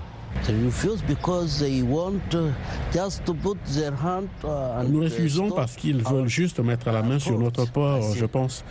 Nous 4.88 5.00
refusons 5.00 5.50
parce 5.50 5.74
qu'ils 5.76 6.02
veulent 6.02 6.28
juste 6.28 6.60
mettre 6.60 6.90
la 6.90 7.02
main 7.02 7.18
sur 7.18 7.38
notre 7.38 7.70
port, 7.70 8.14
je 8.14 8.24
pense. 8.26 8.64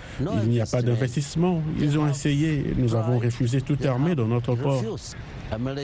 Il 0.44 0.50
n'y 0.50 0.62
a 0.62 0.66
pas 0.66 0.82
d'investissement. 0.82 1.62
Ils 1.80 1.98
ont 1.98 2.08
essayé. 2.08 2.74
Nous 2.78 2.96
avons 2.96 3.20
refusé 3.20 3.62
toute 3.62 3.86
armée 3.86 4.16
dans 4.16 4.28
notre 4.28 4.56
port. 4.56 4.84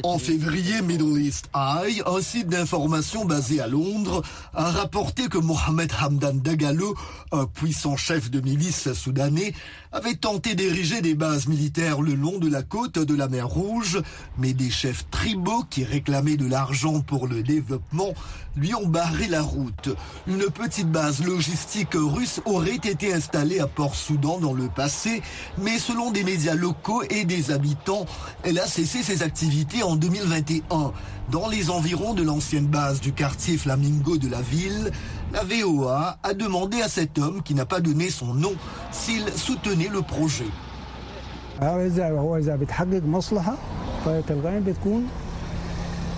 En 0.03 0.17
février, 0.17 0.81
Middle 0.81 1.21
East 1.21 1.49
Eye, 1.55 2.01
un 2.05 2.21
site 2.21 2.47
d'information 2.47 3.23
basé 3.23 3.61
à 3.61 3.67
Londres, 3.67 4.21
a 4.53 4.69
rapporté 4.69 5.29
que 5.29 5.37
Mohamed 5.37 5.91
Hamdan 6.01 6.33
Dagalo, 6.33 6.95
un 7.31 7.45
puissant 7.45 7.95
chef 7.95 8.29
de 8.29 8.41
milice 8.41 8.91
soudanais, 8.91 9.53
avait 9.93 10.15
tenté 10.15 10.55
d'ériger 10.55 11.01
des 11.01 11.15
bases 11.15 11.47
militaires 11.47 12.01
le 12.01 12.13
long 12.13 12.39
de 12.39 12.49
la 12.49 12.61
côte 12.61 12.99
de 12.99 13.15
la 13.15 13.29
mer 13.29 13.47
Rouge, 13.47 14.01
mais 14.37 14.53
des 14.53 14.69
chefs 14.69 15.09
tribaux 15.09 15.63
qui 15.69 15.85
réclamaient 15.85 16.37
de 16.37 16.47
l'argent 16.47 16.99
pour 17.01 17.27
le 17.27 17.41
développement 17.41 18.13
lui 18.55 18.75
ont 18.75 18.85
barré 18.85 19.27
la 19.27 19.41
route. 19.41 19.89
Une 20.27 20.45
petite 20.51 20.91
base 20.91 21.23
logistique 21.23 21.95
russe 21.95 22.39
aurait 22.45 22.75
été 22.75 23.11
installée 23.11 23.59
à 23.59 23.65
Port-Soudan 23.65 24.39
dans 24.39 24.53
le 24.53 24.67
passé, 24.67 25.23
mais 25.57 25.79
selon 25.79 26.11
des 26.11 26.23
médias 26.23 26.53
locaux 26.53 27.01
et 27.09 27.25
des 27.25 27.49
habitants, 27.49 28.05
elle 28.43 28.59
a 28.59 28.67
cessé 28.67 29.01
ses 29.01 29.23
activités 29.23 29.52
en 29.83 29.95
2021. 29.95 30.91
Dans 31.31 31.47
les 31.47 31.69
environs 31.69 32.13
de 32.13 32.23
l'ancienne 32.23 32.65
base 32.67 32.99
du 32.99 33.13
quartier 33.13 33.57
Flamingo 33.57 34.17
de 34.17 34.29
la 34.29 34.41
ville, 34.41 34.91
la 35.31 35.43
VOA 35.43 36.17
a 36.23 36.33
demandé 36.33 36.81
à 36.81 36.89
cet 36.89 37.17
homme 37.17 37.41
qui 37.43 37.53
n'a 37.53 37.65
pas 37.65 37.79
donné 37.79 38.09
son 38.09 38.33
nom 38.33 38.53
s'il 38.91 39.27
soutenait 39.29 39.89
le 39.89 40.01
projet. 40.01 40.45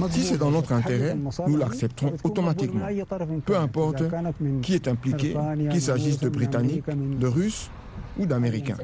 Si 0.10 0.24
c'est 0.24 0.38
dans 0.38 0.52
notre 0.52 0.74
intérêt, 0.74 1.15
nous 1.48 1.58
l'accepterons 1.58 2.13
automatiquement. 2.24 2.86
Peu 3.45 3.58
importe 3.58 4.04
qui 4.62 4.74
est 4.74 4.88
impliqué, 4.88 5.36
qu'il 5.71 5.82
s'agisse 5.82 6.19
de 6.19 6.30
Britanniques, 6.30 6.84
de 6.89 7.28
Russes 7.28 7.69
ou 8.17 8.26
d'Américains. 8.26 8.78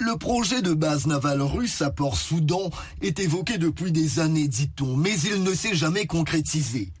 Le 0.00 0.16
projet 0.18 0.60
de 0.60 0.74
base 0.74 1.06
navale 1.06 1.42
russe 1.42 1.80
à 1.80 1.90
Port-Soudan 1.90 2.70
est 3.00 3.20
évoqué 3.20 3.58
depuis 3.58 3.92
des 3.92 4.18
années, 4.18 4.48
dit-on, 4.48 4.96
mais 4.96 5.18
il 5.20 5.42
ne 5.44 5.54
s'est 5.54 5.74
jamais 5.74 6.06
concrétisé. 6.06 6.92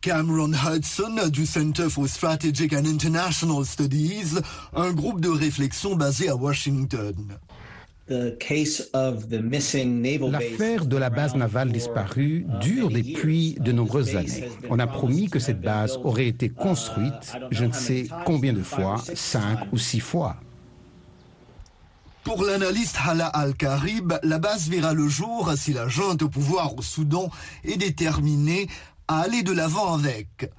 Cameron 0.00 0.52
Hudson 0.52 1.28
du 1.30 1.46
Center 1.46 1.88
for 1.88 2.08
Strategic 2.08 2.72
and 2.72 2.86
International 2.86 3.64
Studies, 3.64 4.38
un 4.74 4.92
groupe 4.92 5.20
de 5.20 5.28
réflexion 5.28 5.94
basé 5.94 6.28
à 6.28 6.34
Washington. 6.34 7.14
L'affaire 10.30 10.86
de 10.86 10.96
la 10.96 11.10
base 11.10 11.36
navale 11.36 11.70
disparue 11.70 12.46
dure 12.60 12.90
depuis 12.90 13.56
de 13.60 13.72
nombreuses 13.72 14.16
années. 14.16 14.48
On 14.70 14.78
a 14.80 14.86
promis 14.86 15.28
que 15.28 15.38
cette 15.38 15.60
base 15.60 15.98
aurait 16.02 16.26
été 16.26 16.48
construite, 16.48 17.32
je 17.50 17.64
ne 17.64 17.72
sais 17.72 18.08
combien 18.24 18.52
de 18.52 18.62
fois, 18.62 19.00
cinq 19.14 19.72
ou 19.72 19.78
six 19.78 20.00
fois. 20.00 20.36
Pour 22.24 22.44
l'analyste 22.44 22.98
Hala 23.04 23.26
Al-Karib, 23.26 24.14
la 24.22 24.38
base 24.38 24.68
verra 24.68 24.92
le 24.92 25.08
jour 25.08 25.52
si 25.56 25.72
la 25.72 25.88
junte 25.88 26.22
au 26.22 26.28
pouvoir 26.28 26.76
au 26.78 26.82
Soudan 26.82 27.30
est 27.64 27.76
déterminée 27.76 28.68
à 29.08 29.22
aller 29.22 29.42
de 29.42 29.52
l'avant 29.52 29.94
avec. 29.94 30.50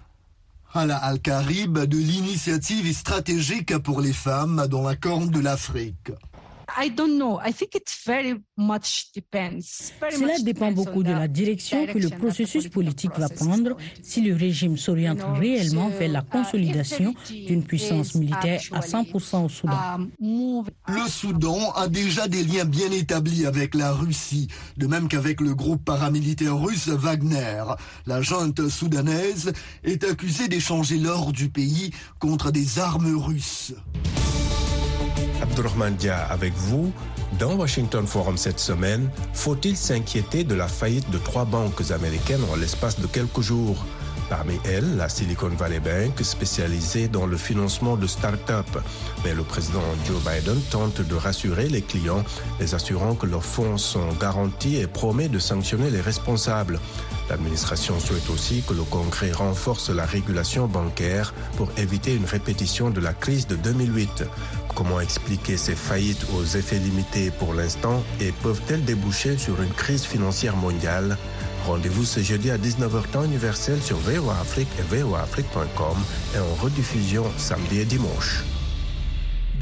Hala 0.74 0.98
Al-Karib 0.98 1.80
de 1.80 1.98
l'initiative 1.98 2.94
stratégique 2.94 3.78
pour 3.78 4.02
les 4.02 4.14
femmes 4.14 4.68
dans 4.70 4.82
la 4.82 4.96
Corne 4.96 5.30
de 5.30 5.40
l'Afrique. 5.40 6.12
Cela 10.12 10.40
dépend 10.40 10.72
beaucoup 10.72 11.04
de 11.04 11.12
la 11.12 11.28
direction 11.28 11.86
que 11.86 11.98
le 11.98 12.10
processus 12.10 12.68
politique 12.68 13.18
va 13.18 13.30
prendre 13.30 13.78
si 14.02 14.22
le 14.22 14.36
régime 14.36 14.78
s'oriente 14.78 15.22
réellement 15.38 15.90
vers 15.90 16.12
la 16.12 16.22
consolidation 16.22 17.14
d'une 17.30 17.64
puissance 17.64 18.16
militaire 18.16 18.62
à 18.72 18.80
100% 18.80 19.46
au 19.46 19.50
Soudan. 19.50 20.08
Le 20.20 21.10
Soudan 21.10 21.72
a 21.74 21.88
déjà 21.88 22.28
des 22.28 22.44
liens 22.44 22.66
bien 22.66 22.92
établis 22.92 23.46
avec 23.46 23.76
la 23.76 23.92
Russie, 23.92 24.48
de 24.78 24.88
même 24.88 25.08
qu'avec 25.08 25.42
le 25.42 25.56
groupe 25.56 25.84
paramilitaire 25.84 26.58
russe 26.58 26.88
Wagner. 26.88 27.64
La 28.06 28.22
junte 28.22 28.68
soudanaise 28.70 29.54
est 29.84 30.04
accusée 30.04 30.48
d'échanger 30.48 30.98
l'or 30.98 31.32
du 31.32 31.50
pays 31.50 31.92
contre 32.20 32.52
des 32.52 32.80
armes 32.80 33.16
russes. 33.18 33.74
Abdurrahman 35.44 35.96
Dia 35.96 36.26
avec 36.30 36.54
vous. 36.54 36.94
Dans 37.38 37.56
Washington 37.56 38.08
Forum 38.08 38.38
cette 38.38 38.60
semaine, 38.60 39.10
faut-il 39.34 39.76
s'inquiéter 39.76 40.46
de 40.46 40.56
la 40.56 40.70
faillite 40.70 41.10
de 41.10 41.18
trois 41.18 41.44
banques 41.44 41.92
américaines 41.92 42.44
en 42.50 42.56
l'espace 42.56 42.98
de 43.00 43.08
quelques 43.08 43.42
jours? 43.42 43.86
Parmi 44.30 44.58
elles, 44.64 44.96
la 44.96 45.10
Silicon 45.10 45.50
Valley 45.50 45.82
Bank, 45.82 46.24
spécialisée 46.24 47.10
dans 47.10 47.26
le 47.26 47.36
financement 47.36 47.98
de 47.98 48.08
start-up. 48.08 48.66
Mais 49.26 49.34
le 49.34 49.44
président 49.44 49.82
Joe 50.08 50.22
Biden 50.24 50.62
tente 50.72 51.02
de 51.02 51.16
rassurer 51.16 51.68
les 51.68 51.82
clients, 51.82 52.24
les 52.62 52.74
assurant 52.74 53.14
que 53.14 53.26
leurs 53.26 53.44
fonds 53.44 53.78
sont 53.78 54.14
garantis 54.22 54.78
et 54.78 54.88
promet 54.88 55.28
de 55.28 55.40
sanctionner 55.40 55.90
les 55.90 56.02
responsables. 56.02 56.80
L'administration 57.30 58.00
souhaite 58.00 58.30
aussi 58.30 58.64
que 58.68 58.74
le 58.74 58.84
Congrès 58.84 59.32
renforce 59.32 59.90
la 59.90 60.06
régulation 60.06 60.68
bancaire 60.68 61.34
pour 61.58 61.70
éviter 61.78 62.16
une 62.16 62.26
répétition 62.26 62.90
de 62.90 63.00
la 63.00 63.14
crise 63.14 63.48
de 63.48 63.56
2008. 63.56 64.26
Comment 64.76 65.00
expliquer 65.00 65.58
ces 65.58 65.76
faillites 65.76 66.26
aux 66.36 66.44
effets 66.44 66.80
limités 66.80 67.32
pour 67.32 67.54
l'instant 67.54 68.04
et 68.20 68.32
peuvent-elles 68.44 68.84
déboucher 68.84 69.38
sur 69.38 69.62
une 69.62 69.74
crise 69.74 70.04
financière 70.04 70.56
mondiale? 70.56 71.18
Rendez-vous 71.66 72.04
ce 72.04 72.20
jeudi 72.20 72.52
à 72.52 72.58
19h 72.58 73.10
temps 73.12 73.24
universel 73.24 73.82
sur 73.82 73.98
VOA 73.98 74.38
Afrique 74.42 74.68
et 74.80 74.82
voaafrique.com 74.82 75.98
et 76.36 76.40
en 76.40 76.64
rediffusion 76.64 77.26
samedi 77.38 77.80
et 77.80 77.86
dimanche. 77.86 78.44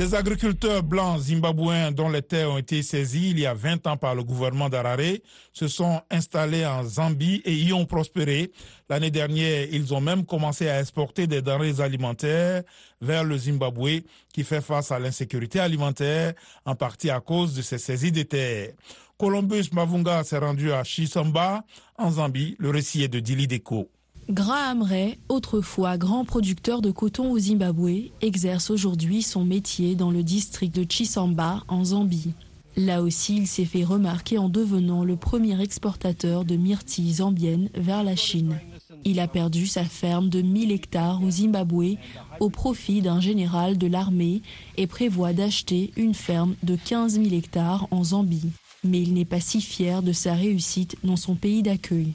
Des 0.02 0.16
agriculteurs 0.16 0.82
blancs 0.82 1.20
zimbabwéens 1.20 1.92
dont 1.92 2.10
les 2.10 2.24
terres 2.24 2.50
ont 2.50 2.58
été 2.58 2.82
saisies 2.82 3.30
il 3.30 3.40
y 3.40 3.46
a 3.46 3.54
20 3.54 3.86
ans 3.86 3.98
par 3.98 4.16
le 4.16 4.24
gouvernement 4.24 4.68
d'Harare 4.68 5.20
se 5.54 5.68
sont 5.68 6.02
installés 6.10 6.66
en 6.66 6.84
Zambie 6.84 7.44
et 7.46 7.54
y 7.54 7.72
ont 7.72 7.86
prospéré. 7.86 8.52
L'année 8.90 9.12
dernière, 9.12 9.68
ils 9.72 9.94
ont 9.94 10.02
même 10.02 10.26
commencé 10.26 10.68
à 10.68 10.80
exporter 10.80 11.28
des 11.28 11.44
denrées 11.44 11.82
alimentaires 11.82 12.64
vers 13.00 13.24
le 13.24 13.38
Zimbabwe 13.38 14.02
qui 14.34 14.44
fait 14.44 14.62
face 14.62 14.92
à 14.92 14.98
l'insécurité 14.98 15.60
alimentaire 15.60 16.34
en 16.66 16.74
partie 16.74 17.12
à 17.12 17.20
cause 17.20 17.54
de 17.54 17.62
ces 17.62 17.78
saisies 17.78 18.12
de 18.12 18.24
terres. 18.24 18.72
Columbus 19.20 19.66
Mavunga 19.72 20.24
s'est 20.24 20.40
rendu 20.40 20.72
à 20.72 20.84
Chisamba 20.84 21.64
en 22.00 22.10
Zambie. 22.10 22.56
Le 22.58 22.72
récit 22.72 23.04
est 23.04 23.08
de 23.08 23.20
Dili 23.20 23.46
Deko. 23.46 23.88
Graham 24.30 24.82
Ray, 24.82 25.18
autrefois 25.30 25.98
grand 25.98 26.24
producteur 26.24 26.82
de 26.82 26.92
coton 26.92 27.32
au 27.32 27.40
Zimbabwe, 27.40 28.12
exerce 28.22 28.70
aujourd'hui 28.70 29.24
son 29.24 29.44
métier 29.44 29.96
dans 29.96 30.12
le 30.12 30.24
district 30.24 30.74
de 30.74 30.86
Chisamba, 30.90 31.64
en 31.68 31.86
Zambie. 31.86 32.34
Là 32.78 33.02
aussi, 33.02 33.36
il 33.36 33.48
s'est 33.48 33.66
fait 33.66 33.84
remarquer 33.84 34.38
en 34.38 34.48
devenant 34.48 35.04
le 35.04 35.18
premier 35.18 35.60
exportateur 35.62 36.46
de 36.46 36.56
myrtilles 36.56 37.16
zambiennes 37.16 37.70
vers 37.74 38.04
la 38.04 38.16
Chine. 38.16 38.60
Il 39.04 39.20
a 39.20 39.28
perdu 39.28 39.68
sa 39.68 39.84
ferme 39.84 40.30
de 40.30 40.42
1000 40.42 40.72
hectares 40.72 41.22
au 41.22 41.30
Zimbabwe 41.30 41.98
au 42.40 42.50
profit 42.50 43.02
d'un 43.02 43.20
général 43.20 43.78
de 43.78 43.88
l'armée 43.88 44.42
et 44.78 44.88
prévoit 44.88 45.34
d'acheter 45.34 45.92
une 45.98 46.14
ferme 46.14 46.56
de 46.64 46.78
15 46.78 47.22
000 47.22 47.36
hectares 47.36 47.88
en 47.92 48.06
Zambie. 48.06 48.52
Mais 48.86 49.02
il 49.02 49.14
n'est 49.14 49.26
pas 49.26 49.42
si 49.42 49.60
fier 49.60 50.02
de 50.02 50.14
sa 50.14 50.34
réussite 50.34 50.96
dans 51.04 51.18
son 51.18 51.36
pays 51.36 51.64
d'accueil. 51.64 52.14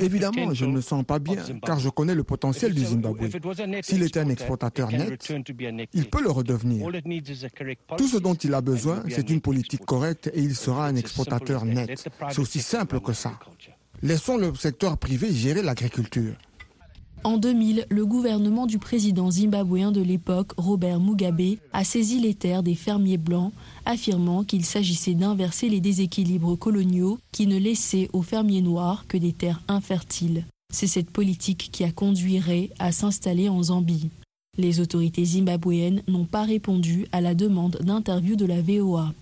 Évidemment, 0.00 0.54
je 0.54 0.64
ne 0.64 0.72
me 0.72 0.80
sens 0.80 1.04
pas 1.04 1.18
bien 1.18 1.42
car 1.64 1.78
je 1.78 1.88
connais 1.90 2.14
le 2.14 2.24
potentiel 2.24 2.72
du 2.74 2.84
Zimbabwe. 2.84 3.28
S'il 3.82 4.02
était 4.02 4.20
un 4.20 4.28
exportateur 4.28 4.90
net, 4.90 5.32
il 5.92 6.08
peut 6.08 6.22
le 6.22 6.30
redevenir. 6.30 6.86
Tout 7.96 8.08
ce 8.08 8.16
dont 8.18 8.34
il 8.34 8.54
a 8.54 8.60
besoin, 8.60 9.02
c'est 9.08 9.28
une 9.30 9.40
politique 9.40 9.84
correcte 9.84 10.30
et 10.34 10.40
il 10.40 10.54
sera 10.54 10.86
un 10.86 10.96
exportateur 10.96 11.64
net. 11.64 12.08
C'est 12.30 12.38
aussi 12.40 12.60
simple 12.60 13.00
que 13.00 13.12
ça. 13.12 13.38
Laissons 14.02 14.36
le 14.36 14.54
secteur 14.54 14.96
privé 14.96 15.32
gérer 15.32 15.62
l'agriculture. 15.62 16.34
En 17.24 17.36
2000, 17.36 17.86
le 17.90 18.06
gouvernement 18.06 18.66
du 18.66 18.78
président 18.78 19.30
zimbabwéen 19.30 19.92
de 19.92 20.00
l'époque, 20.00 20.52
Robert 20.56 21.00
Mugabe, 21.00 21.58
a 21.72 21.84
saisi 21.84 22.20
les 22.20 22.34
terres 22.34 22.62
des 22.62 22.74
fermiers 22.74 23.18
blancs, 23.18 23.52
affirmant 23.84 24.44
qu'il 24.44 24.64
s'agissait 24.64 25.14
d'inverser 25.14 25.68
les 25.68 25.80
déséquilibres 25.80 26.56
coloniaux 26.56 27.18
qui 27.32 27.46
ne 27.46 27.58
laissaient 27.58 28.08
aux 28.12 28.22
fermiers 28.22 28.62
noirs 28.62 29.04
que 29.08 29.18
des 29.18 29.32
terres 29.32 29.62
infertiles. 29.68 30.44
C'est 30.72 30.86
cette 30.86 31.10
politique 31.10 31.70
qui 31.72 31.84
a 31.84 31.90
conduit 31.90 32.38
Ray 32.38 32.70
à 32.78 32.92
s'installer 32.92 33.48
en 33.48 33.62
Zambie. 33.64 34.10
Les 34.56 34.80
autorités 34.80 35.24
zimbabwéennes 35.24 36.02
n'ont 36.08 36.24
pas 36.24 36.42
répondu 36.42 37.06
à 37.12 37.20
la 37.20 37.34
demande 37.34 37.78
d'interview 37.80 38.36
de 38.36 38.46
la 38.46 38.60
VOA. 38.60 39.12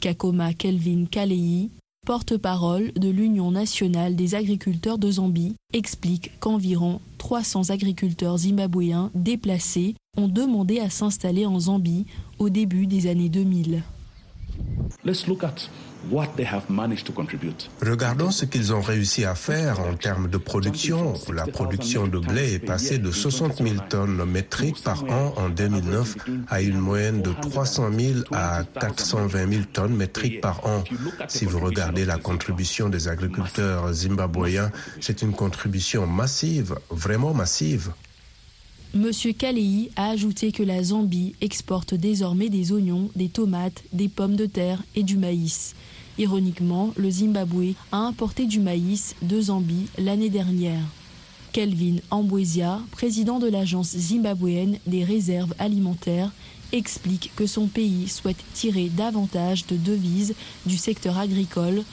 Kakoma 0.00 0.54
Kelvin 0.54 1.04
Kalei, 1.10 1.70
porte-parole 2.06 2.92
de 2.94 3.08
l'Union 3.08 3.50
nationale 3.50 4.16
des 4.16 4.34
agriculteurs 4.34 4.98
de 4.98 5.10
Zambie, 5.10 5.56
explique 5.72 6.32
qu'environ 6.40 7.00
300 7.18 7.70
agriculteurs 7.70 8.38
zimbabwéens 8.38 9.10
déplacés 9.14 9.94
ont 10.16 10.28
demandé 10.28 10.80
à 10.80 10.90
s'installer 10.90 11.46
en 11.46 11.60
Zambie 11.60 12.06
au 12.38 12.48
début 12.48 12.86
des 12.86 13.06
années 13.06 13.28
2000. 13.28 13.82
Regardons 17.82 18.30
ce 18.30 18.44
qu'ils 18.44 18.72
ont 18.72 18.80
réussi 18.80 19.24
à 19.24 19.34
faire 19.34 19.80
en 19.80 19.94
termes 19.94 20.28
de 20.28 20.38
production. 20.38 21.14
La 21.32 21.46
production 21.46 22.06
de 22.06 22.18
blé 22.18 22.54
est 22.54 22.58
passée 22.58 22.98
de 22.98 23.10
60 23.10 23.58
000 23.62 23.74
tonnes 23.88 24.24
métriques 24.24 24.82
par 24.82 25.04
an 25.04 25.34
en 25.36 25.48
2009 25.48 26.16
à 26.48 26.62
une 26.62 26.78
moyenne 26.78 27.22
de 27.22 27.32
300 27.32 27.90
000 27.98 28.20
à 28.32 28.64
420 28.80 29.52
000 29.52 29.62
tonnes 29.72 29.94
métriques 29.94 30.40
par 30.40 30.66
an. 30.66 30.84
Si 31.28 31.44
vous 31.44 31.60
regardez 31.60 32.04
la 32.04 32.16
contribution 32.16 32.88
des 32.88 33.08
agriculteurs 33.08 33.92
zimbabwéens, 33.92 34.70
c'est 35.00 35.22
une 35.22 35.32
contribution 35.32 36.06
massive, 36.06 36.76
vraiment 36.90 37.34
massive. 37.34 37.92
Monsieur 38.92 39.32
Kalei 39.32 39.88
a 39.94 40.10
ajouté 40.10 40.50
que 40.50 40.64
la 40.64 40.82
Zambie 40.82 41.36
exporte 41.40 41.94
désormais 41.94 42.48
des 42.48 42.72
oignons, 42.72 43.08
des 43.14 43.28
tomates, 43.28 43.84
des 43.92 44.08
pommes 44.08 44.34
de 44.34 44.46
terre 44.46 44.82
et 44.96 45.04
du 45.04 45.16
maïs. 45.16 45.76
Ironiquement, 46.18 46.92
le 46.96 47.08
Zimbabwe 47.08 47.74
a 47.92 47.98
importé 47.98 48.46
du 48.46 48.58
maïs 48.58 49.14
de 49.22 49.40
Zambie 49.42 49.86
l'année 49.96 50.28
dernière. 50.28 50.82
Kelvin 51.52 51.98
Ambwesia, 52.10 52.80
président 52.90 53.38
de 53.38 53.46
l'agence 53.46 53.96
zimbabwéenne 53.96 54.78
des 54.88 55.04
réserves 55.04 55.54
alimentaires, 55.60 56.32
explique 56.72 57.30
que 57.36 57.46
son 57.46 57.68
pays 57.68 58.08
souhaite 58.08 58.42
tirer 58.54 58.88
davantage 58.88 59.66
de 59.66 59.76
devises 59.76 60.34
du 60.66 60.76
secteur 60.76 61.16
agricole 61.16 61.84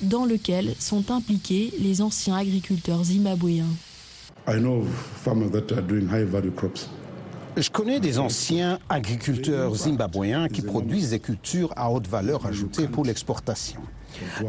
dans 0.00 0.24
lequel 0.24 0.74
sont 0.78 1.10
impliqués 1.10 1.72
les 1.80 2.00
anciens 2.00 2.36
agriculteurs 2.36 3.04
zimbabwéens. 3.04 3.76
Je 7.56 7.70
connais 7.70 8.00
des 8.00 8.18
anciens 8.18 8.78
agriculteurs 8.88 9.74
zimbabwéens 9.74 10.48
qui 10.48 10.62
produisent 10.62 11.10
des 11.10 11.18
cultures 11.18 11.72
à 11.74 11.90
haute 11.90 12.06
valeur 12.06 12.46
ajoutée 12.46 12.86
pour 12.86 13.04
l'exportation. 13.04 13.80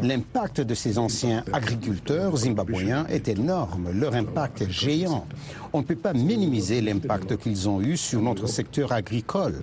L'impact 0.02 0.60
de 0.60 0.74
ces 0.74 0.98
anciens 0.98 1.44
agriculteurs 1.52 2.36
zimbabwéens 2.36 3.06
est 3.08 3.28
énorme, 3.28 3.88
leur 3.92 4.14
impact 4.14 4.62
est 4.62 4.70
géant. 4.70 5.26
On 5.72 5.78
ne 5.78 5.84
peut 5.84 5.96
pas 5.96 6.12
minimiser 6.12 6.80
l'impact 6.80 7.36
qu'ils 7.36 7.68
ont 7.68 7.80
eu 7.80 7.96
sur 7.96 8.22
notre 8.22 8.46
secteur 8.46 8.92
agricole. 8.92 9.60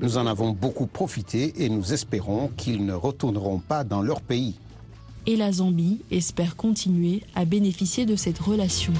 Nous 0.00 0.16
en 0.16 0.26
avons 0.26 0.52
beaucoup 0.52 0.86
profité 0.86 1.64
et 1.64 1.68
nous 1.68 1.92
espérons 1.92 2.50
qu'ils 2.56 2.86
ne 2.86 2.94
retourneront 2.94 3.58
pas 3.58 3.84
dans 3.84 4.00
leur 4.02 4.20
pays. 4.20 4.58
Et 5.26 5.36
la 5.36 5.52
Zambie 5.52 6.00
espère 6.10 6.56
continuer 6.56 7.22
à 7.34 7.44
bénéficier 7.44 8.06
de 8.06 8.16
cette 8.16 8.38
relation. 8.38 8.92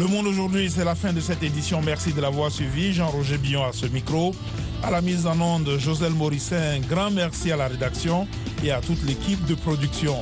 Le 0.00 0.06
Monde 0.06 0.28
aujourd'hui, 0.28 0.70
c'est 0.70 0.82
la 0.86 0.94
fin 0.94 1.12
de 1.12 1.20
cette 1.20 1.42
édition. 1.42 1.82
Merci 1.82 2.14
de 2.14 2.22
l'avoir 2.22 2.50
suivi. 2.50 2.94
Jean-Roger 2.94 3.36
Billon 3.36 3.62
à 3.62 3.72
ce 3.74 3.84
micro. 3.84 4.34
À 4.82 4.90
la 4.90 5.02
mise 5.02 5.26
en 5.26 5.38
onde, 5.38 5.76
Joselle 5.78 6.14
Morissin. 6.14 6.56
Un 6.56 6.80
grand 6.80 7.10
merci 7.10 7.52
à 7.52 7.56
la 7.56 7.68
rédaction 7.68 8.26
et 8.64 8.70
à 8.70 8.80
toute 8.80 9.02
l'équipe 9.02 9.44
de 9.44 9.54
production. 9.54 10.16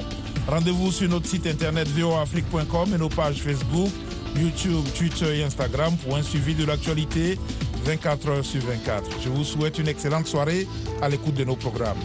Rendez-vous 0.49 0.91
sur 0.91 1.09
notre 1.09 1.27
site 1.27 1.47
internet 1.47 1.87
voafrique.com 1.87 2.93
et 2.93 2.99
nos 2.99 3.09
pages 3.09 3.41
Facebook, 3.41 3.91
YouTube, 4.35 4.85
Twitter 4.97 5.39
et 5.39 5.45
Instagram 5.45 5.97
pour 6.05 6.17
un 6.17 6.25
suivi 6.25 6.57
de 6.57 6.65
l'actualité 6.65 7.39
24 7.85 8.29
heures 8.31 8.45
sur 8.45 8.61
24. 8.63 9.09
Je 9.23 9.29
vous 9.29 9.45
souhaite 9.45 9.79
une 9.79 9.87
excellente 9.87 10.27
soirée 10.27 10.67
à 11.01 11.09
l'écoute 11.09 11.35
de 11.35 11.45
nos 11.45 11.55
programmes. 11.55 12.01